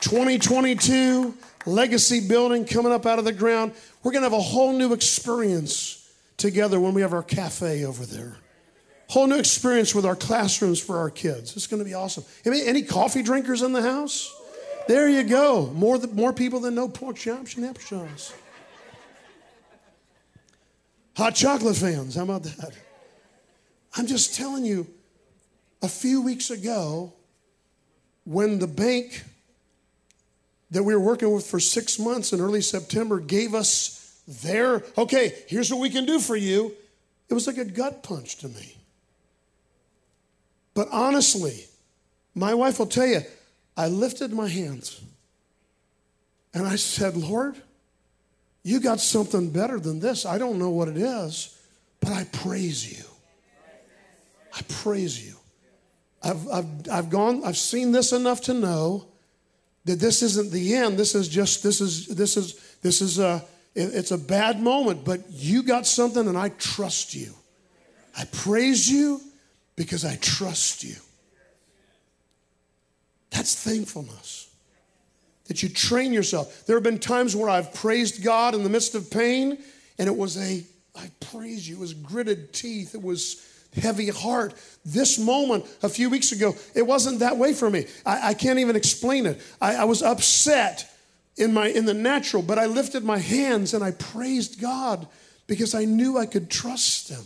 2022. 0.00 1.34
legacy 1.66 2.26
building 2.26 2.64
coming 2.64 2.92
up 2.92 3.06
out 3.06 3.18
of 3.18 3.24
the 3.24 3.32
ground. 3.32 3.72
We're 4.02 4.12
going 4.12 4.22
to 4.22 4.30
have 4.30 4.38
a 4.38 4.42
whole 4.42 4.72
new 4.72 4.92
experience 4.92 6.12
together 6.36 6.80
when 6.80 6.94
we 6.94 7.02
have 7.02 7.12
our 7.12 7.22
cafe 7.22 7.84
over 7.84 8.06
there. 8.06 8.36
Whole 9.08 9.26
new 9.26 9.38
experience 9.38 9.94
with 9.94 10.04
our 10.04 10.16
classrooms 10.16 10.80
for 10.80 10.98
our 10.98 11.10
kids. 11.10 11.56
It's 11.56 11.66
going 11.66 11.80
to 11.80 11.84
be 11.84 11.94
awesome. 11.94 12.24
Any, 12.44 12.66
any 12.66 12.82
coffee 12.82 13.22
drinkers 13.22 13.62
in 13.62 13.72
the 13.72 13.82
house? 13.82 14.34
There 14.88 15.06
you 15.06 15.22
go. 15.22 15.70
More, 15.74 15.98
more 16.14 16.32
people 16.32 16.60
than 16.60 16.74
no 16.74 16.88
pork 16.88 17.16
chops 17.16 17.56
and 17.56 17.66
apple 17.66 18.08
Hot 21.16 21.34
chocolate 21.34 21.76
fans, 21.76 22.14
how 22.14 22.22
about 22.22 22.44
that? 22.44 22.72
I'm 23.96 24.06
just 24.06 24.34
telling 24.34 24.64
you, 24.64 24.86
a 25.82 25.88
few 25.88 26.22
weeks 26.22 26.50
ago, 26.50 27.12
when 28.24 28.60
the 28.60 28.66
bank 28.66 29.24
that 30.70 30.82
we 30.82 30.94
were 30.94 31.00
working 31.00 31.32
with 31.32 31.46
for 31.46 31.60
six 31.60 31.98
months 31.98 32.32
in 32.32 32.40
early 32.40 32.62
September 32.62 33.20
gave 33.20 33.54
us 33.54 34.22
their, 34.26 34.82
okay, 34.96 35.34
here's 35.48 35.70
what 35.70 35.80
we 35.80 35.90
can 35.90 36.06
do 36.06 36.18
for 36.18 36.36
you, 36.36 36.72
it 37.28 37.34
was 37.34 37.46
like 37.46 37.58
a 37.58 37.64
gut 37.64 38.02
punch 38.02 38.36
to 38.38 38.48
me. 38.48 38.76
But 40.72 40.88
honestly, 40.90 41.66
my 42.34 42.54
wife 42.54 42.78
will 42.78 42.86
tell 42.86 43.06
you, 43.06 43.20
I 43.78 43.86
lifted 43.86 44.32
my 44.32 44.48
hands 44.48 45.00
and 46.52 46.66
I 46.66 46.74
said, 46.74 47.16
Lord, 47.16 47.54
you 48.64 48.80
got 48.80 48.98
something 48.98 49.50
better 49.50 49.78
than 49.78 50.00
this. 50.00 50.26
I 50.26 50.36
don't 50.36 50.58
know 50.58 50.70
what 50.70 50.88
it 50.88 50.96
is, 50.96 51.56
but 52.00 52.10
I 52.10 52.24
praise 52.24 52.98
you. 52.98 53.04
I 54.52 54.62
praise 54.68 55.24
you. 55.24 55.36
I've, 56.24 56.48
I've, 56.48 56.66
I've 56.90 57.10
gone, 57.10 57.44
I've 57.44 57.56
seen 57.56 57.92
this 57.92 58.12
enough 58.12 58.40
to 58.42 58.54
know 58.54 59.06
that 59.84 60.00
this 60.00 60.22
isn't 60.22 60.50
the 60.50 60.74
end. 60.74 60.98
This 60.98 61.14
is 61.14 61.28
just, 61.28 61.62
this 61.62 61.80
is, 61.80 62.08
this 62.08 62.36
is, 62.36 62.54
this 62.82 63.00
is 63.00 63.20
a, 63.20 63.44
it's 63.76 64.10
a 64.10 64.18
bad 64.18 64.60
moment, 64.60 65.04
but 65.04 65.20
you 65.30 65.62
got 65.62 65.86
something 65.86 66.26
and 66.26 66.36
I 66.36 66.48
trust 66.48 67.14
you. 67.14 67.32
I 68.18 68.24
praise 68.32 68.90
you 68.90 69.20
because 69.76 70.04
I 70.04 70.16
trust 70.16 70.82
you. 70.82 70.96
That's 73.30 73.54
thankfulness. 73.54 74.48
That 75.46 75.62
you 75.62 75.68
train 75.68 76.12
yourself. 76.12 76.66
There 76.66 76.76
have 76.76 76.82
been 76.82 76.98
times 76.98 77.34
where 77.34 77.48
I've 77.48 77.72
praised 77.72 78.22
God 78.22 78.54
in 78.54 78.62
the 78.62 78.68
midst 78.68 78.94
of 78.94 79.10
pain, 79.10 79.58
and 79.98 80.08
it 80.08 80.16
was 80.16 80.36
a, 80.36 80.64
I 80.94 81.10
praise 81.32 81.68
you, 81.68 81.76
it 81.76 81.80
was 81.80 81.94
gritted 81.94 82.52
teeth, 82.52 82.94
it 82.94 83.02
was 83.02 83.44
heavy 83.74 84.08
heart. 84.08 84.54
This 84.84 85.18
moment 85.18 85.66
a 85.82 85.88
few 85.88 86.10
weeks 86.10 86.32
ago, 86.32 86.54
it 86.74 86.86
wasn't 86.86 87.20
that 87.20 87.36
way 87.36 87.52
for 87.52 87.70
me. 87.70 87.86
I, 88.04 88.30
I 88.30 88.34
can't 88.34 88.58
even 88.58 88.76
explain 88.76 89.26
it. 89.26 89.40
I, 89.60 89.76
I 89.76 89.84
was 89.84 90.02
upset 90.02 90.90
in 91.36 91.54
my 91.54 91.68
in 91.68 91.84
the 91.84 91.94
natural, 91.94 92.42
but 92.42 92.58
I 92.58 92.66
lifted 92.66 93.04
my 93.04 93.18
hands 93.18 93.72
and 93.74 93.82
I 93.82 93.92
praised 93.92 94.60
God 94.60 95.06
because 95.46 95.74
I 95.74 95.84
knew 95.84 96.18
I 96.18 96.26
could 96.26 96.50
trust 96.50 97.08
Him. 97.08 97.24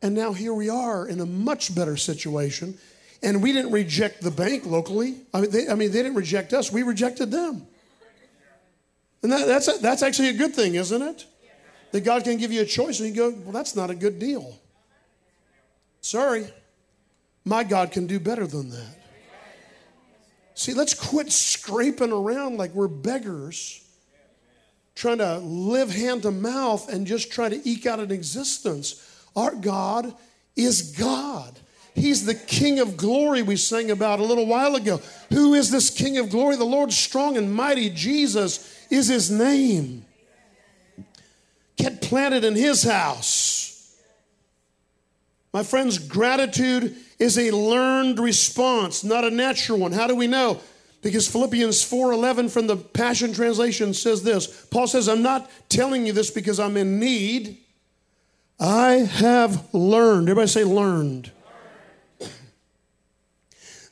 And 0.00 0.14
now 0.14 0.32
here 0.32 0.52
we 0.52 0.68
are 0.68 1.06
in 1.06 1.20
a 1.20 1.26
much 1.26 1.74
better 1.74 1.96
situation. 1.96 2.78
And 3.22 3.42
we 3.42 3.52
didn't 3.52 3.72
reject 3.72 4.20
the 4.20 4.30
bank 4.30 4.66
locally. 4.66 5.16
I 5.32 5.40
mean, 5.40 5.50
they, 5.50 5.68
I 5.68 5.74
mean, 5.74 5.90
they 5.92 6.02
didn't 6.02 6.16
reject 6.16 6.52
us, 6.52 6.72
we 6.72 6.82
rejected 6.82 7.30
them. 7.30 7.66
And 9.22 9.32
that, 9.32 9.46
that's, 9.46 9.68
a, 9.68 9.78
that's 9.80 10.02
actually 10.02 10.28
a 10.28 10.34
good 10.34 10.54
thing, 10.54 10.74
isn't 10.74 11.00
it? 11.00 11.24
that 11.94 12.02
God 12.02 12.24
can 12.24 12.38
give 12.38 12.50
you 12.50 12.60
a 12.60 12.64
choice 12.64 12.98
and 12.98 13.08
you 13.08 13.14
go, 13.14 13.30
well, 13.30 13.52
that's 13.52 13.76
not 13.76 13.88
a 13.88 13.94
good 13.94 14.18
deal. 14.18 14.58
Sorry. 16.00 16.44
My 17.44 17.62
God 17.62 17.92
can 17.92 18.08
do 18.08 18.18
better 18.18 18.48
than 18.48 18.70
that. 18.70 18.96
See, 20.54 20.74
let's 20.74 20.92
quit 20.92 21.30
scraping 21.30 22.10
around 22.10 22.58
like 22.58 22.74
we're 22.74 22.88
beggars, 22.88 23.80
trying 24.96 25.18
to 25.18 25.38
live 25.38 25.94
hand 25.94 26.22
to 26.22 26.32
mouth 26.32 26.92
and 26.92 27.06
just 27.06 27.30
try 27.30 27.48
to 27.48 27.60
eke 27.64 27.86
out 27.86 28.00
an 28.00 28.10
existence. 28.10 29.24
Our 29.36 29.54
God 29.54 30.12
is 30.56 30.96
God. 30.98 31.56
He's 31.94 32.26
the 32.26 32.34
King 32.34 32.80
of 32.80 32.96
glory 32.96 33.42
we 33.42 33.56
sang 33.56 33.90
about 33.90 34.18
a 34.18 34.24
little 34.24 34.46
while 34.46 34.74
ago. 34.74 35.00
Who 35.30 35.54
is 35.54 35.70
this 35.70 35.90
King 35.90 36.18
of 36.18 36.28
glory? 36.28 36.56
The 36.56 36.64
Lord 36.64 36.92
strong 36.92 37.36
and 37.36 37.54
mighty. 37.54 37.88
Jesus 37.88 38.86
is 38.90 39.06
his 39.06 39.30
name. 39.30 40.04
Get 41.76 42.02
planted 42.02 42.44
in 42.44 42.56
his 42.56 42.82
house. 42.82 43.96
My 45.52 45.62
friends, 45.62 45.98
gratitude 45.98 46.96
is 47.20 47.38
a 47.38 47.52
learned 47.52 48.18
response, 48.18 49.04
not 49.04 49.24
a 49.24 49.30
natural 49.30 49.78
one. 49.78 49.92
How 49.92 50.08
do 50.08 50.16
we 50.16 50.26
know? 50.26 50.60
Because 51.00 51.28
Philippians 51.28 51.84
4:11 51.84 52.48
from 52.48 52.66
the 52.66 52.76
Passion 52.76 53.32
Translation 53.32 53.94
says 53.94 54.22
this. 54.22 54.48
Paul 54.70 54.88
says, 54.88 55.08
"I'm 55.08 55.22
not 55.22 55.48
telling 55.68 56.06
you 56.06 56.12
this 56.12 56.30
because 56.30 56.58
I'm 56.58 56.76
in 56.76 56.98
need. 56.98 57.58
I 58.58 58.92
have 58.94 59.72
learned." 59.72 60.28
Everybody 60.28 60.48
say 60.48 60.64
learned. 60.64 61.30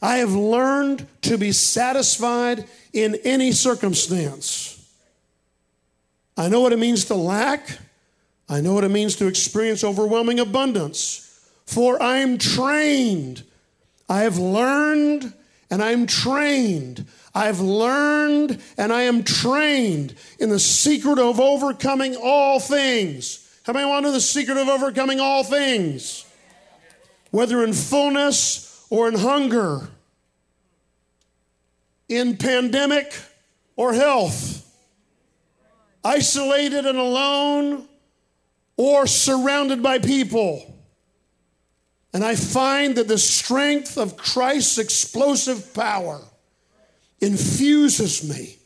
I 0.03 0.17
have 0.17 0.35
learned 0.35 1.07
to 1.23 1.39
be 1.39 1.53
satisfied 1.53 2.67
in 2.93 3.15
any 3.23 3.53
circumstance. 3.53 4.85
I 6.37 6.49
know 6.49 6.61
what 6.61 6.73
it 6.73 6.79
means 6.79 7.05
to 7.07 7.15
lack. 7.15 7.79
I 8.49 8.61
know 8.61 8.75
what 8.75 8.83
it 8.83 8.91
means 8.91 9.15
to 9.17 9.29
experience 9.29 9.85
overwhelming 9.85 10.41
abundance. 10.41 11.49
For 11.67 12.03
I'm 12.03 12.37
trained. 12.37 13.45
I 14.09 14.23
have 14.23 14.39
learned 14.39 15.33
and 15.71 15.83
I'm 15.83 16.07
trained. 16.07 17.07
I've 17.35 17.61
learned 17.61 18.61
and 18.77 18.93
I 18.93 19.03
am 19.03 19.23
trained 19.23 20.17
in 20.41 20.51
the 20.51 20.59
secret 20.59 21.19
of 21.21 21.39
overcoming 21.39 22.17
all 22.17 22.59
things. 22.59 23.39
How 23.63 23.73
many 23.73 23.89
want 23.89 24.03
to 24.03 24.09
know 24.09 24.13
the 24.13 24.21
secret 24.21 24.59
of 24.59 24.69
overcoming 24.69 25.21
all 25.21 25.45
things? 25.45 26.27
Whether 27.31 27.63
in 27.63 27.73
fullness 27.73 28.72
or 28.93 29.09
in 29.09 29.15
hunger, 29.15 29.89
in 32.11 32.37
pandemic 32.37 33.15
or 33.75 33.95
health 33.95 34.59
isolated 36.05 36.85
and 36.85 36.99
alone, 36.99 37.89
or 38.77 39.07
surrounded 39.07 39.83
by 39.83 39.99
people. 39.99 40.79
And 42.13 42.23
I 42.23 42.35
find 42.35 42.97
that 42.97 43.09
the 43.09 43.17
strength 43.17 43.97
of 43.97 44.19
Christ's 44.19 44.77
explosive 44.77 45.73
power 45.73 46.21
infuses 47.23 48.29
me 48.29 48.59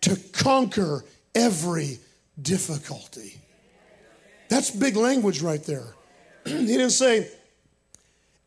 to 0.00 0.16
conquer 0.32 1.04
every 1.34 1.98
difficulty. 2.40 3.38
That's 4.48 4.70
big 4.70 4.96
language 4.96 5.42
right 5.42 5.62
there. 5.64 5.92
he 6.46 6.66
didn't 6.66 6.90
say, 6.90 7.28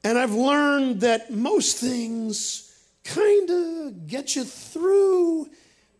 and 0.03 0.17
I've 0.17 0.33
learned 0.33 1.01
that 1.01 1.31
most 1.31 1.77
things 1.77 2.65
kind 3.03 3.49
of 3.49 4.07
get 4.07 4.35
you 4.35 4.43
through 4.43 5.49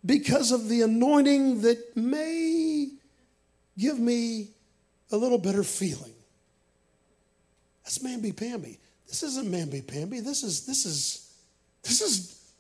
because 0.06 0.52
of 0.52 0.70
the 0.70 0.82
anointing 0.82 1.62
that 1.62 1.96
may 1.96 2.90
give 3.78 4.00
me 4.00 4.50
a 5.12 5.18
little 5.18 5.38
better 5.38 5.64
feeling. 5.64 6.14
That's 7.84 8.00
mamby 8.00 8.36
pamby. 8.36 8.78
This 9.08 9.24
isn't 9.24 9.50
mamby 9.50 9.86
pamby. 9.86 10.20
This 10.20 10.44
is 10.44 10.66
this 10.66 10.86
is 10.86 11.34
this 11.84 12.02
is 12.02 12.52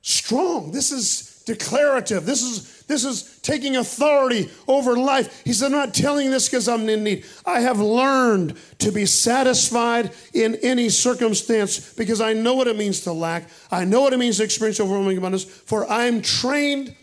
strong. 0.00 0.72
This 0.72 0.90
is 0.90 1.29
declarative. 1.50 2.24
This 2.24 2.42
is 2.42 2.84
this 2.84 3.04
is 3.04 3.38
taking 3.42 3.76
authority 3.76 4.50
over 4.66 4.96
life. 4.96 5.42
He 5.44 5.52
said, 5.52 5.66
I'm 5.66 5.72
not 5.72 5.94
telling 5.94 6.30
this 6.30 6.48
because 6.48 6.68
I'm 6.68 6.88
in 6.88 7.04
need. 7.04 7.24
I 7.46 7.60
have 7.60 7.78
learned 7.78 8.56
to 8.78 8.90
be 8.90 9.06
satisfied 9.06 10.12
in 10.32 10.56
any 10.56 10.88
circumstance 10.88 11.94
because 11.94 12.20
I 12.20 12.32
know 12.32 12.54
what 12.54 12.66
it 12.66 12.76
means 12.76 13.00
to 13.02 13.12
lack. 13.12 13.48
I 13.70 13.84
know 13.84 14.00
what 14.00 14.12
it 14.12 14.18
means 14.18 14.38
to 14.38 14.44
experience 14.44 14.80
overwhelming 14.80 15.18
abundance, 15.18 15.44
for 15.44 15.88
I'm 15.88 16.20
trained 16.20 16.96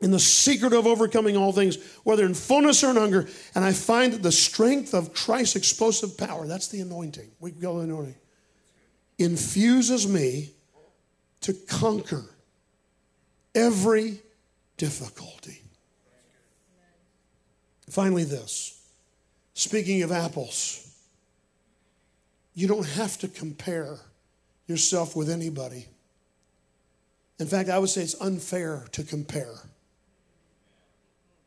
in 0.00 0.10
the 0.10 0.18
secret 0.18 0.72
of 0.72 0.86
overcoming 0.86 1.36
all 1.36 1.52
things, 1.52 1.76
whether 2.04 2.24
in 2.24 2.32
fullness 2.32 2.82
or 2.82 2.90
in 2.90 2.96
hunger. 2.96 3.28
And 3.54 3.62
I 3.62 3.74
find 3.74 4.14
that 4.14 4.22
the 4.22 4.32
strength 4.32 4.94
of 4.94 5.12
Christ's 5.12 5.56
explosive 5.56 6.16
power, 6.16 6.46
that's 6.46 6.68
the 6.68 6.80
anointing. 6.80 7.30
We 7.40 7.50
it 7.50 7.62
anointing, 7.62 8.16
infuses 9.18 10.08
me 10.08 10.50
to 11.42 11.52
conquer 11.52 12.24
every 13.54 14.20
difficulty. 14.76 15.62
Finally, 17.88 18.24
this 18.24 18.80
speaking 19.54 20.02
of 20.02 20.12
apples, 20.12 20.86
you 22.54 22.68
don't 22.68 22.86
have 22.86 23.18
to 23.18 23.28
compare 23.28 23.98
yourself 24.66 25.16
with 25.16 25.28
anybody. 25.28 25.86
In 27.38 27.46
fact, 27.46 27.68
I 27.68 27.78
would 27.78 27.88
say 27.88 28.02
it's 28.02 28.20
unfair 28.20 28.86
to 28.92 29.02
compare. 29.02 29.54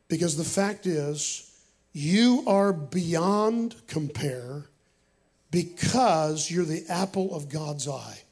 Because 0.08 0.36
the 0.36 0.44
fact 0.44 0.86
is, 0.86 1.50
you 1.92 2.44
are 2.46 2.72
beyond 2.72 3.74
compare 3.86 4.66
because 5.50 6.50
you're 6.50 6.64
the 6.64 6.84
apple 6.88 7.34
of 7.34 7.48
God's 7.48 7.88
eye 7.88 8.24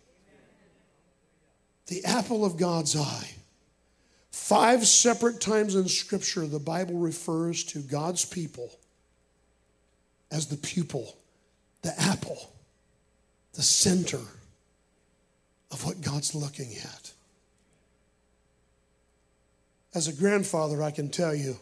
the 1.92 2.04
apple 2.06 2.44
of 2.44 2.56
God's 2.56 2.96
eye. 2.96 3.30
Five 4.42 4.88
separate 4.88 5.40
times 5.40 5.76
in 5.76 5.86
Scripture, 5.86 6.48
the 6.48 6.58
Bible 6.58 6.96
refers 6.96 7.62
to 7.62 7.78
God's 7.78 8.24
people 8.24 8.72
as 10.32 10.48
the 10.48 10.56
pupil, 10.56 11.16
the 11.82 11.94
apple, 11.96 12.50
the 13.52 13.62
center 13.62 14.18
of 15.70 15.86
what 15.86 16.00
God's 16.00 16.34
looking 16.34 16.74
at. 16.74 17.12
As 19.94 20.08
a 20.08 20.12
grandfather, 20.12 20.82
I 20.82 20.90
can 20.90 21.08
tell 21.08 21.36
you, 21.36 21.56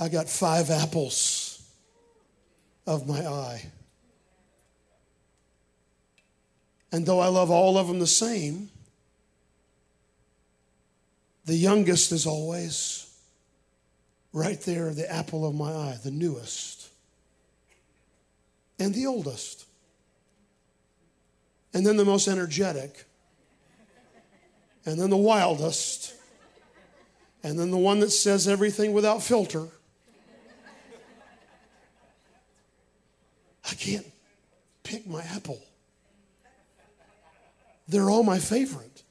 I 0.00 0.08
got 0.08 0.28
five 0.28 0.68
apples 0.68 1.62
of 2.88 3.06
my 3.06 3.24
eye. 3.24 3.70
And 6.90 7.06
though 7.06 7.20
I 7.20 7.28
love 7.28 7.52
all 7.52 7.78
of 7.78 7.86
them 7.86 8.00
the 8.00 8.06
same, 8.08 8.71
the 11.44 11.56
youngest 11.56 12.12
is 12.12 12.26
always 12.26 13.12
right 14.32 14.60
there, 14.62 14.92
the 14.94 15.10
apple 15.10 15.46
of 15.46 15.54
my 15.54 15.70
eye, 15.70 15.98
the 16.02 16.10
newest, 16.10 16.88
and 18.78 18.94
the 18.94 19.06
oldest, 19.06 19.66
and 21.74 21.86
then 21.86 21.96
the 21.96 22.04
most 22.04 22.28
energetic, 22.28 23.04
and 24.86 25.00
then 25.00 25.10
the 25.10 25.16
wildest, 25.16 26.14
and 27.42 27.58
then 27.58 27.70
the 27.70 27.78
one 27.78 28.00
that 28.00 28.10
says 28.10 28.46
everything 28.48 28.92
without 28.92 29.22
filter. 29.22 29.66
I 33.70 33.74
can't 33.74 34.06
pick 34.82 35.06
my 35.06 35.22
apple. 35.22 35.60
They're 37.88 38.10
all 38.10 38.22
my 38.22 38.38
favorite. 38.38 39.01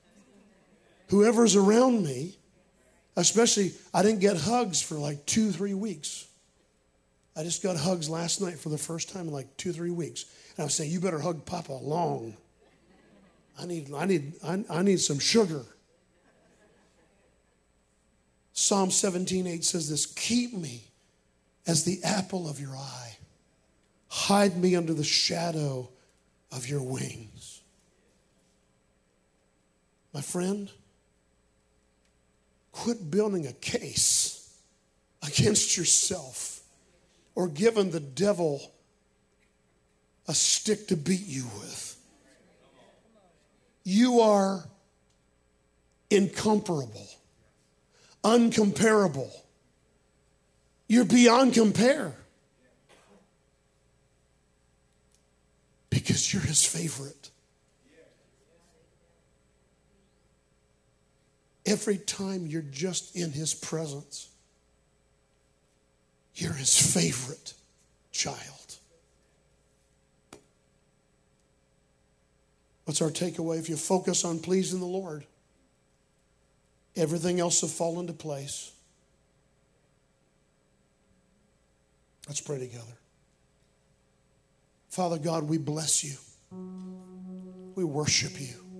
Whoever's 1.11 1.57
around 1.57 2.05
me, 2.05 2.37
especially, 3.17 3.73
I 3.93 4.01
didn't 4.01 4.21
get 4.21 4.37
hugs 4.37 4.81
for 4.81 4.95
like 4.95 5.25
two, 5.25 5.51
three 5.51 5.73
weeks. 5.73 6.25
I 7.35 7.43
just 7.43 7.61
got 7.61 7.75
hugs 7.75 8.09
last 8.09 8.39
night 8.39 8.57
for 8.57 8.69
the 8.69 8.77
first 8.77 9.09
time 9.09 9.27
in 9.27 9.33
like 9.33 9.57
two, 9.57 9.73
three 9.73 9.91
weeks. 9.91 10.23
And 10.55 10.61
I 10.61 10.63
was 10.63 10.73
saying, 10.73 10.89
You 10.89 11.01
better 11.01 11.19
hug 11.19 11.45
Papa 11.45 11.73
long. 11.73 12.37
I 13.59 13.65
need, 13.65 13.93
I 13.93 14.05
need, 14.05 14.33
I, 14.41 14.63
I 14.69 14.81
need 14.83 15.01
some 15.01 15.19
sugar. 15.19 15.65
Psalm 18.53 18.89
17, 18.89 19.47
8 19.47 19.65
says 19.65 19.89
this 19.89 20.05
Keep 20.05 20.53
me 20.53 20.85
as 21.67 21.83
the 21.83 21.99
apple 22.05 22.49
of 22.49 22.57
your 22.57 22.73
eye, 22.73 23.17
hide 24.07 24.55
me 24.55 24.77
under 24.77 24.93
the 24.93 25.03
shadow 25.03 25.89
of 26.53 26.69
your 26.69 26.81
wings. 26.81 27.59
My 30.13 30.21
friend, 30.21 30.71
quit 32.71 33.11
building 33.11 33.47
a 33.47 33.53
case 33.53 34.53
against 35.25 35.77
yourself 35.77 36.61
or 37.35 37.47
giving 37.47 37.91
the 37.91 37.99
devil 37.99 38.71
a 40.27 40.33
stick 40.33 40.87
to 40.87 40.95
beat 40.95 41.25
you 41.25 41.45
with. 41.59 41.97
You 43.83 44.21
are 44.21 44.63
incomparable, 46.09 47.07
uncomparable. 48.23 49.31
You're 50.87 51.05
beyond 51.05 51.53
compare 51.53 52.13
because 55.89 56.33
you're 56.33 56.43
his 56.43 56.65
favorite. 56.65 57.30
Every 61.71 61.97
time 61.97 62.47
you're 62.47 62.61
just 62.63 63.15
in 63.15 63.31
his 63.31 63.53
presence, 63.53 64.27
you're 66.35 66.51
his 66.51 66.77
favorite 66.77 67.53
child. 68.11 68.75
What's 72.83 73.01
our 73.01 73.09
takeaway? 73.09 73.57
If 73.57 73.69
you 73.69 73.77
focus 73.77 74.25
on 74.25 74.39
pleasing 74.39 74.81
the 74.81 74.85
Lord, 74.85 75.23
everything 76.97 77.39
else 77.39 77.61
will 77.61 77.69
fall 77.69 78.01
into 78.01 78.11
place. 78.11 78.73
Let's 82.27 82.41
pray 82.41 82.59
together. 82.59 82.97
Father 84.89 85.17
God, 85.17 85.43
we 85.43 85.57
bless 85.57 86.03
you. 86.03 86.17
We 87.75 87.85
worship 87.85 88.41
you. 88.41 88.70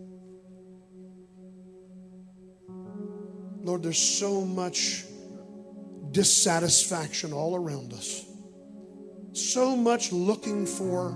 Lord, 3.63 3.84
there's 3.84 4.00
so 4.00 4.41
much 4.41 5.06
dissatisfaction 6.12 7.32
all 7.32 7.56
around 7.56 7.93
us. 7.93 8.26
So 9.34 9.76
much 9.76 10.12
looking 10.12 10.65
for 10.65 11.15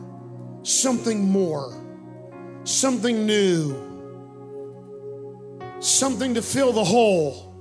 something 0.64 1.24
more, 1.24 1.74
something 2.64 3.26
new, 3.26 3.76
something 5.80 6.36
to 6.36 6.42
fill 6.42 6.72
the 6.72 6.84
hole, 6.84 7.52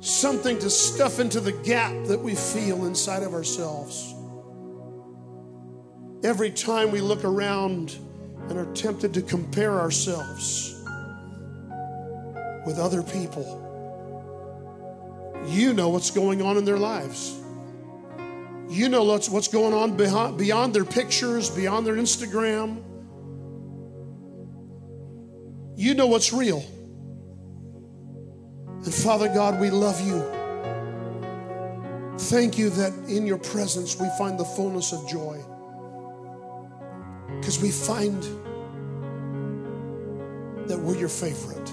something 0.00 0.58
to 0.58 0.70
stuff 0.70 1.20
into 1.20 1.40
the 1.40 1.52
gap 1.52 1.92
that 2.06 2.18
we 2.18 2.34
feel 2.34 2.86
inside 2.86 3.22
of 3.22 3.34
ourselves. 3.34 4.14
Every 6.24 6.50
time 6.50 6.90
we 6.90 7.00
look 7.00 7.24
around 7.24 7.96
and 8.48 8.58
are 8.58 8.72
tempted 8.74 9.14
to 9.14 9.22
compare 9.22 9.78
ourselves, 9.78 10.79
with 12.66 12.78
other 12.78 13.02
people. 13.02 13.66
You 15.46 15.72
know 15.72 15.88
what's 15.88 16.10
going 16.10 16.42
on 16.42 16.56
in 16.56 16.64
their 16.64 16.78
lives. 16.78 17.36
You 18.68 18.88
know 18.88 19.04
what's 19.04 19.28
what's 19.28 19.48
going 19.48 19.74
on 19.74 19.96
beyond, 19.96 20.38
beyond 20.38 20.74
their 20.74 20.84
pictures, 20.84 21.50
beyond 21.50 21.86
their 21.86 21.96
Instagram. 21.96 22.84
You 25.76 25.94
know 25.94 26.06
what's 26.06 26.32
real. 26.32 26.64
And 28.84 28.94
Father 28.94 29.28
God, 29.28 29.60
we 29.60 29.70
love 29.70 30.00
you. 30.06 30.22
Thank 32.28 32.58
you 32.58 32.70
that 32.70 32.92
in 33.08 33.26
your 33.26 33.38
presence 33.38 33.98
we 33.98 34.06
find 34.18 34.38
the 34.38 34.44
fullness 34.44 34.92
of 34.92 35.08
joy. 35.08 35.42
Because 37.40 37.60
we 37.60 37.70
find 37.70 38.22
that 40.68 40.78
we're 40.78 40.96
your 40.96 41.08
favorite. 41.08 41.72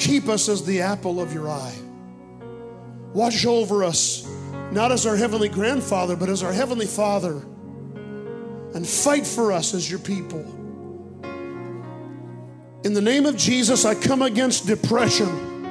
Keep 0.00 0.28
us 0.28 0.48
as 0.48 0.64
the 0.64 0.80
apple 0.80 1.20
of 1.20 1.34
your 1.34 1.50
eye. 1.50 1.74
Watch 3.12 3.44
over 3.44 3.84
us, 3.84 4.26
not 4.72 4.92
as 4.92 5.04
our 5.04 5.14
heavenly 5.14 5.50
grandfather, 5.50 6.16
but 6.16 6.30
as 6.30 6.42
our 6.42 6.54
heavenly 6.54 6.86
father. 6.86 7.42
And 8.74 8.88
fight 8.88 9.26
for 9.26 9.52
us 9.52 9.74
as 9.74 9.90
your 9.90 9.98
people. 9.98 10.40
In 12.82 12.94
the 12.94 13.02
name 13.02 13.26
of 13.26 13.36
Jesus, 13.36 13.84
I 13.84 13.94
come 13.94 14.22
against 14.22 14.66
depression 14.66 15.66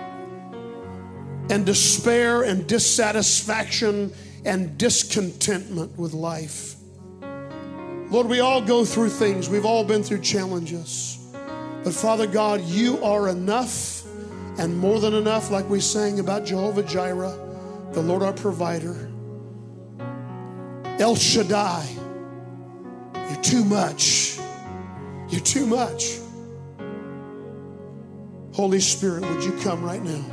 and 1.49 1.65
despair 1.65 2.43
and 2.43 2.67
dissatisfaction 2.67 4.13
and 4.45 4.77
discontentment 4.77 5.97
with 5.97 6.13
life. 6.13 6.75
Lord, 8.11 8.27
we 8.27 8.41
all 8.41 8.61
go 8.61 8.85
through 8.85 9.09
things, 9.09 9.49
we've 9.49 9.65
all 9.65 9.83
been 9.83 10.03
through 10.03 10.21
challenges. 10.21 11.17
But 11.83 11.93
Father 11.93 12.27
God, 12.27 12.61
you 12.61 13.03
are 13.03 13.29
enough 13.29 13.98
and 14.59 14.77
more 14.77 14.99
than 14.99 15.13
enough, 15.13 15.51
like 15.51 15.69
we 15.69 15.79
sang 15.79 16.19
about 16.19 16.43
Jehovah 16.45 16.83
Jireh, 16.83 17.33
the 17.93 18.01
Lord 18.01 18.21
our 18.21 18.33
provider. 18.33 19.09
El 20.99 21.15
Shaddai, 21.15 21.87
you're 23.15 23.41
too 23.41 23.63
much. 23.63 24.37
You're 25.29 25.39
too 25.39 25.65
much. 25.65 26.17
Holy 28.53 28.81
Spirit, 28.81 29.21
would 29.21 29.45
you 29.45 29.53
come 29.63 29.81
right 29.81 30.03
now 30.03 30.25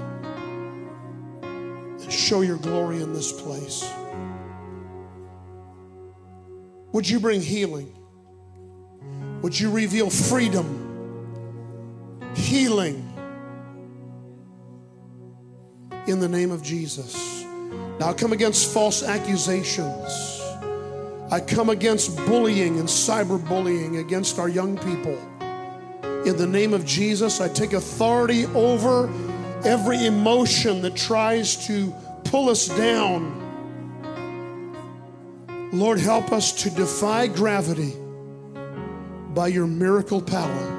and 1.43 2.13
show 2.13 2.41
your 2.41 2.59
glory 2.59 3.01
in 3.01 3.13
this 3.13 3.31
place? 3.31 3.89
Would 6.91 7.09
you 7.09 7.21
bring 7.21 7.41
healing? 7.41 7.97
Would 9.43 9.61
you 9.61 9.71
reveal 9.71 10.11
freedom, 10.11 10.83
healing? 12.35 13.06
In 16.07 16.21
the 16.21 16.29
name 16.29 16.51
of 16.51 16.63
Jesus. 16.63 17.45
Now 17.99 18.11
I 18.11 18.13
come 18.13 18.33
against 18.33 18.73
false 18.73 19.03
accusations. 19.03 20.43
I 21.31 21.41
come 21.41 21.71
against 21.71 22.17
bullying 22.27 22.79
and 22.79 22.89
cyberbullying 22.89 23.99
against 24.01 24.39
our 24.39 24.49
young 24.49 24.79
people. 24.79 25.19
In 26.25 26.37
the 26.37 26.47
name 26.47 26.73
of 26.73 26.85
Jesus, 26.85 27.41
I 27.41 27.49
take 27.49 27.73
authority 27.73 28.47
over 28.47 29.09
every 29.65 30.07
emotion 30.07 30.83
that 30.83 30.95
tries 30.95 31.67
to 31.67 31.93
pull 32.25 32.49
us 32.49 32.69
down. 32.69 33.43
Lord, 35.73 35.99
help 35.99 36.33
us 36.33 36.53
to 36.63 36.71
defy 36.71 37.27
gravity, 37.27 37.95
by 39.35 39.49
your 39.49 39.67
miracle 39.67 40.23
power. 40.23 40.73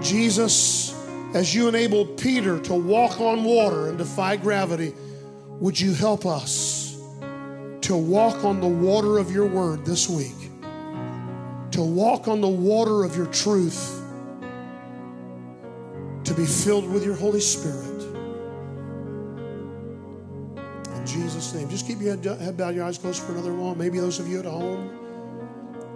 Jesus, 0.00 0.91
as 1.34 1.54
you 1.54 1.68
enabled 1.68 2.18
Peter 2.18 2.58
to 2.60 2.74
walk 2.74 3.20
on 3.20 3.44
water 3.44 3.88
and 3.88 3.98
defy 3.98 4.36
gravity, 4.36 4.92
would 5.60 5.80
you 5.80 5.94
help 5.94 6.26
us 6.26 7.00
to 7.82 7.96
walk 7.96 8.44
on 8.44 8.60
the 8.60 8.66
water 8.66 9.18
of 9.18 9.30
your 9.30 9.46
word 9.46 9.84
this 9.84 10.08
week? 10.08 10.50
To 11.72 11.82
walk 11.82 12.28
on 12.28 12.40
the 12.40 12.48
water 12.48 13.04
of 13.04 13.16
your 13.16 13.26
truth, 13.26 14.02
to 16.24 16.34
be 16.34 16.44
filled 16.44 16.90
with 16.90 17.04
your 17.04 17.14
Holy 17.14 17.40
Spirit. 17.40 18.02
In 20.96 21.06
Jesus' 21.06 21.54
name. 21.54 21.68
Just 21.68 21.86
keep 21.86 22.00
your 22.00 22.16
head, 22.16 22.24
head 22.40 22.56
bowed, 22.56 22.74
your 22.74 22.84
eyes 22.84 22.98
closed 22.98 23.22
for 23.22 23.32
another 23.32 23.52
moment. 23.52 23.78
Maybe 23.78 23.98
those 23.98 24.20
of 24.20 24.28
you 24.28 24.38
at 24.38 24.44
home 24.44 24.98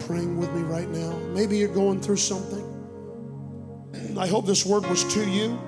praying 0.00 0.36
with 0.38 0.52
me 0.52 0.62
right 0.62 0.88
now. 0.88 1.12
Maybe 1.34 1.58
you're 1.58 1.68
going 1.68 2.00
through 2.00 2.16
something. 2.16 2.65
I 4.18 4.26
hope 4.26 4.46
this 4.46 4.64
word 4.64 4.86
was 4.86 5.04
to 5.14 5.28
you 5.28 5.58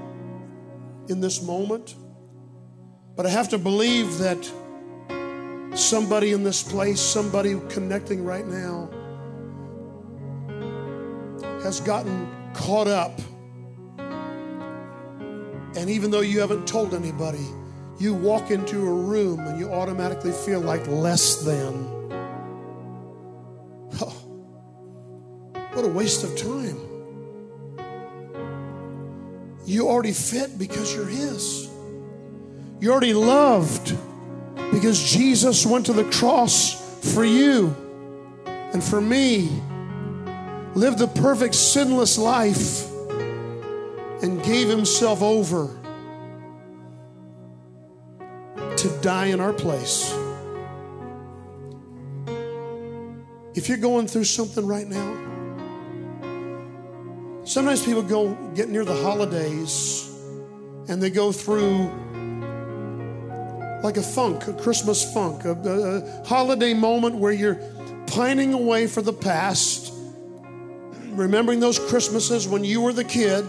in 1.09 1.21
this 1.21 1.43
moment. 1.43 1.95
But 3.17 3.27
I 3.27 3.31
have 3.31 3.49
to 3.51 3.59
believe 3.59 4.19
that 4.19 4.39
somebody 5.77 6.33
in 6.33 6.45
this 6.45 6.63
place, 6.63 7.01
somebody 7.01 7.61
connecting 7.69 8.25
right 8.25 8.47
now, 8.47 8.91
has 11.63 11.81
gotten 11.81 12.29
caught 12.55 12.87
up. 12.87 13.19
And 15.77 15.91
even 15.91 16.11
though 16.11 16.21
you 16.21 16.41
haven't 16.41 16.67
told 16.67 16.95
anybody, 16.95 17.47
you 17.99 18.15
walk 18.15 18.51
into 18.51 18.79
a 18.79 18.93
room 18.93 19.41
and 19.41 19.59
you 19.59 19.71
automatically 19.71 20.33
feel 20.33 20.61
like 20.61 20.87
less 20.87 21.43
than. 21.45 21.97
Oh, 24.01 24.15
what 25.73 25.85
a 25.85 25.89
waste 25.89 26.23
of 26.23 26.37
time. 26.37 26.88
You 29.69 29.87
already 29.87 30.13
fit 30.13 30.59
because 30.59 30.95
you're 30.95 31.05
His. 31.05 31.69
You're 32.81 32.93
already 32.93 33.13
loved 33.13 33.95
because 34.73 34.99
Jesus 34.99 35.67
went 35.67 35.85
to 35.87 35.93
the 35.93 36.05
cross 36.05 36.73
for 37.13 37.23
you 37.23 37.77
and 38.47 38.83
for 38.83 38.99
me, 38.99 39.51
lived 40.75 40.99
the 40.99 41.07
perfect 41.07 41.55
sinless 41.55 42.17
life, 42.17 42.91
and 44.23 44.43
gave 44.43 44.69
Himself 44.69 45.21
over 45.21 45.79
to 48.79 48.89
die 49.03 49.27
in 49.27 49.39
our 49.39 49.53
place. 49.53 50.15
If 53.55 53.69
you're 53.69 53.77
going 53.77 54.07
through 54.07 54.25
something 54.25 54.67
right 54.67 54.87
now, 54.87 55.28
sometimes 57.49 57.83
people 57.83 58.03
go 58.03 58.35
get 58.55 58.69
near 58.69 58.85
the 58.85 58.95
holidays 58.95 60.15
and 60.89 61.03
they 61.03 61.09
go 61.09 61.33
through 61.33 61.91
like 63.83 63.97
a 63.97 64.03
funk, 64.03 64.47
a 64.49 64.53
Christmas 64.53 65.13
funk, 65.15 65.45
a, 65.47 65.53
a, 65.53 66.27
holiday 66.27 66.75
moment 66.75 67.17
where 67.17 67.33
you're 67.33 67.59
pining 68.09 68.53
away 68.53 68.87
for 68.87 69.01
the 69.01 69.13
past, 69.13 69.95
remembering 71.11 71.59
those 71.59 71.79
Christmases 71.79 72.47
when 72.47 72.65
you 72.65 72.83
were 72.83 72.93
the 72.93 73.05
kid 73.05 73.49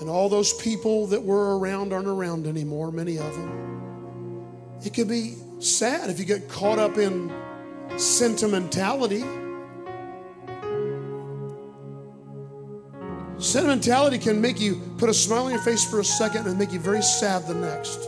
and 0.00 0.10
all 0.10 0.28
those 0.28 0.52
people 0.54 1.06
that 1.08 1.22
were 1.22 1.56
around 1.58 1.92
aren't 1.92 2.08
around 2.08 2.48
anymore, 2.48 2.90
many 2.90 3.16
of 3.18 3.32
them. 3.34 4.50
It 4.84 4.92
could 4.92 5.08
be 5.08 5.36
sad 5.60 6.10
if 6.10 6.18
you 6.18 6.24
get 6.24 6.48
caught 6.48 6.80
up 6.80 6.98
in 6.98 7.32
sentimentality. 7.96 9.22
Sentimentality 13.44 14.16
can 14.18 14.40
make 14.40 14.58
you 14.58 14.80
put 14.96 15.10
a 15.10 15.14
smile 15.14 15.44
on 15.44 15.50
your 15.50 15.60
face 15.60 15.84
for 15.84 16.00
a 16.00 16.04
second 16.04 16.46
and 16.46 16.58
make 16.58 16.72
you 16.72 16.80
very 16.80 17.02
sad 17.02 17.46
the 17.46 17.54
next. 17.54 17.98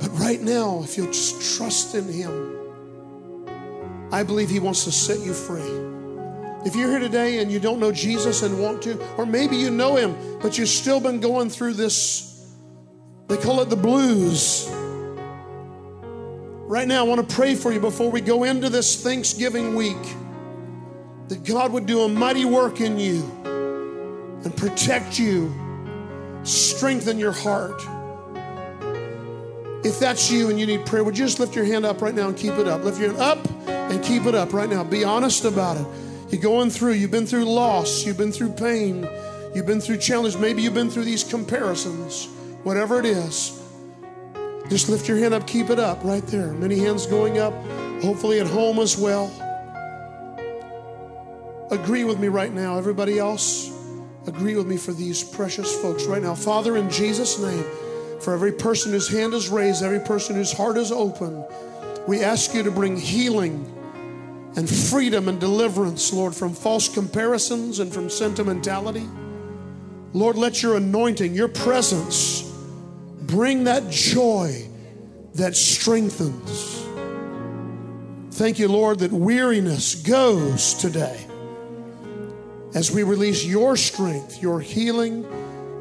But 0.00 0.18
right 0.18 0.40
now, 0.40 0.80
if 0.82 0.96
you'll 0.96 1.08
just 1.08 1.58
trust 1.58 1.94
in 1.94 2.10
Him, 2.10 2.56
I 4.10 4.22
believe 4.22 4.48
He 4.48 4.60
wants 4.60 4.84
to 4.84 4.92
set 4.92 5.20
you 5.20 5.34
free. 5.34 5.60
If 6.64 6.74
you're 6.74 6.88
here 6.88 6.98
today 6.98 7.40
and 7.40 7.52
you 7.52 7.60
don't 7.60 7.80
know 7.80 7.92
Jesus 7.92 8.42
and 8.42 8.58
want 8.58 8.80
to, 8.84 8.98
or 9.18 9.26
maybe 9.26 9.56
you 9.56 9.70
know 9.70 9.96
him, 9.96 10.16
but 10.40 10.56
you've 10.56 10.70
still 10.70 10.98
been 10.98 11.20
going 11.20 11.50
through 11.50 11.74
this, 11.74 12.56
they 13.28 13.36
call 13.36 13.60
it 13.60 13.68
the 13.68 13.76
blues. 13.76 14.68
Right 16.66 16.88
now, 16.88 17.04
I 17.04 17.06
want 17.06 17.28
to 17.28 17.34
pray 17.36 17.54
for 17.56 17.72
you 17.72 17.78
before 17.78 18.10
we 18.10 18.22
go 18.22 18.44
into 18.44 18.70
this 18.70 19.02
Thanksgiving 19.02 19.74
week 19.74 19.96
that 21.28 21.44
God 21.44 21.72
would 21.72 21.86
do 21.86 22.02
a 22.02 22.08
mighty 22.08 22.44
work 22.44 22.80
in 22.80 22.98
you 22.98 23.22
and 24.44 24.56
protect 24.56 25.18
you, 25.18 25.52
strengthen 26.44 27.18
your 27.18 27.32
heart. 27.32 27.82
If 29.84 29.98
that's 29.98 30.30
you 30.30 30.50
and 30.50 30.58
you 30.58 30.66
need 30.66 30.86
prayer, 30.86 31.04
would 31.04 31.16
you 31.16 31.24
just 31.24 31.40
lift 31.40 31.54
your 31.54 31.64
hand 31.64 31.84
up 31.84 32.00
right 32.00 32.14
now 32.14 32.28
and 32.28 32.36
keep 32.36 32.54
it 32.54 32.66
up? 32.66 32.84
Lift 32.84 33.00
your 33.00 33.10
hand 33.10 33.20
up 33.20 33.68
and 33.68 34.02
keep 34.04 34.26
it 34.26 34.34
up 34.34 34.52
right 34.52 34.68
now. 34.68 34.84
Be 34.84 35.04
honest 35.04 35.44
about 35.44 35.76
it. 35.76 35.86
You're 36.30 36.42
going 36.42 36.70
through, 36.70 36.92
you've 36.92 37.12
been 37.12 37.26
through 37.26 37.44
loss, 37.44 38.04
you've 38.04 38.18
been 38.18 38.32
through 38.32 38.52
pain, 38.52 39.08
you've 39.54 39.66
been 39.66 39.80
through 39.80 39.98
challenge, 39.98 40.36
maybe 40.36 40.62
you've 40.62 40.74
been 40.74 40.90
through 40.90 41.04
these 41.04 41.22
comparisons, 41.22 42.26
whatever 42.64 42.98
it 42.98 43.06
is. 43.06 43.62
Just 44.68 44.88
lift 44.88 45.08
your 45.08 45.18
hand 45.18 45.34
up, 45.34 45.46
keep 45.46 45.70
it 45.70 45.78
up 45.78 46.02
right 46.02 46.26
there. 46.26 46.52
Many 46.52 46.80
hands 46.80 47.06
going 47.06 47.38
up, 47.38 47.54
hopefully 48.02 48.40
at 48.40 48.48
home 48.48 48.80
as 48.80 48.98
well. 48.98 49.30
Agree 51.70 52.04
with 52.04 52.20
me 52.20 52.28
right 52.28 52.52
now, 52.52 52.78
everybody 52.78 53.18
else. 53.18 53.72
Agree 54.26 54.54
with 54.54 54.66
me 54.66 54.76
for 54.76 54.92
these 54.92 55.24
precious 55.24 55.74
folks 55.82 56.04
right 56.04 56.22
now. 56.22 56.34
Father, 56.34 56.76
in 56.76 56.88
Jesus' 56.90 57.40
name, 57.40 57.64
for 58.20 58.34
every 58.34 58.52
person 58.52 58.92
whose 58.92 59.08
hand 59.08 59.34
is 59.34 59.48
raised, 59.48 59.82
every 59.82 60.00
person 60.00 60.36
whose 60.36 60.52
heart 60.52 60.76
is 60.76 60.92
open, 60.92 61.44
we 62.06 62.22
ask 62.22 62.54
you 62.54 62.62
to 62.62 62.70
bring 62.70 62.96
healing 62.96 63.72
and 64.54 64.70
freedom 64.70 65.28
and 65.28 65.40
deliverance, 65.40 66.12
Lord, 66.12 66.34
from 66.34 66.54
false 66.54 66.88
comparisons 66.88 67.80
and 67.80 67.92
from 67.92 68.10
sentimentality. 68.10 69.06
Lord, 70.12 70.36
let 70.36 70.62
your 70.62 70.76
anointing, 70.76 71.34
your 71.34 71.48
presence, 71.48 72.42
bring 73.22 73.64
that 73.64 73.90
joy 73.90 74.68
that 75.34 75.56
strengthens. 75.56 76.80
Thank 78.36 78.58
you, 78.60 78.68
Lord, 78.68 79.00
that 79.00 79.12
weariness 79.12 79.96
goes 79.96 80.74
today 80.74 81.26
as 82.76 82.90
we 82.90 83.02
release 83.02 83.42
your 83.42 83.74
strength, 83.74 84.42
your 84.42 84.60
healing, 84.60 85.24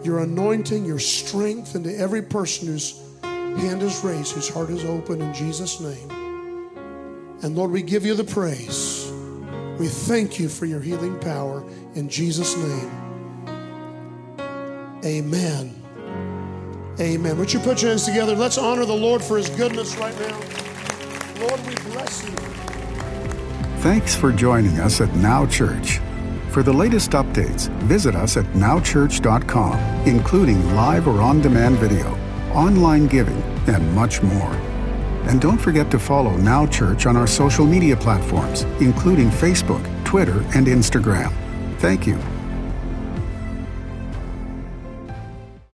your 0.01 0.19
anointing, 0.19 0.85
your 0.85 0.97
strength 0.97 1.75
into 1.75 1.93
every 1.99 2.21
person 2.21 2.69
whose 2.69 2.97
hand 3.21 3.83
is 3.83 4.01
raised, 4.01 4.31
whose 4.31 4.47
heart 4.47 4.69
is 4.69 4.85
open 4.85 5.21
in 5.21 5.33
Jesus' 5.33 5.81
name. 5.81 6.09
And 7.43 7.53
Lord, 7.53 7.71
we 7.71 7.81
give 7.81 8.05
you 8.05 8.13
the 8.13 8.23
praise. 8.23 9.11
We 9.77 9.89
thank 9.89 10.39
you 10.39 10.47
for 10.47 10.65
your 10.65 10.79
healing 10.79 11.19
power 11.19 11.65
in 11.95 12.07
Jesus' 12.07 12.55
name. 12.55 12.91
Amen. 15.03 15.75
Amen. 16.97 17.37
Would 17.37 17.51
you 17.51 17.59
put 17.59 17.81
your 17.81 17.91
hands 17.91 18.05
together? 18.05 18.35
Let's 18.35 18.57
honor 18.57 18.85
the 18.85 18.95
Lord 18.95 19.21
for 19.21 19.35
his 19.35 19.49
goodness 19.49 19.97
right 19.97 20.17
now. 20.17 20.39
Lord, 21.41 21.59
we 21.67 21.75
bless 21.91 22.23
you. 22.23 22.31
Thanks 23.81 24.15
for 24.15 24.31
joining 24.31 24.79
us 24.79 25.01
at 25.01 25.13
Now 25.17 25.45
Church. 25.45 25.99
For 26.55 26.63
the 26.63 26.71
latest 26.71 27.11
updates, 27.11 27.67
visit 27.81 28.15
us 28.15 28.37
at 28.37 28.45
nowchurch.com, 28.53 30.07
including 30.07 30.73
live 30.73 31.05
or 31.05 31.19
on 31.19 31.41
demand 31.41 31.75
video, 31.79 32.17
online 32.53 33.07
giving, 33.07 33.41
and 33.67 33.93
much 33.93 34.21
more. 34.21 34.53
And 35.27 35.41
don't 35.41 35.57
forget 35.57 35.91
to 35.91 35.99
follow 35.99 36.31
Now 36.37 36.65
Church 36.65 37.07
on 37.07 37.17
our 37.17 37.27
social 37.27 37.65
media 37.65 37.97
platforms, 37.97 38.61
including 38.79 39.29
Facebook, 39.31 39.83
Twitter, 40.05 40.45
and 40.55 40.67
Instagram. 40.67 41.33
Thank 41.79 42.07
you 42.07 42.17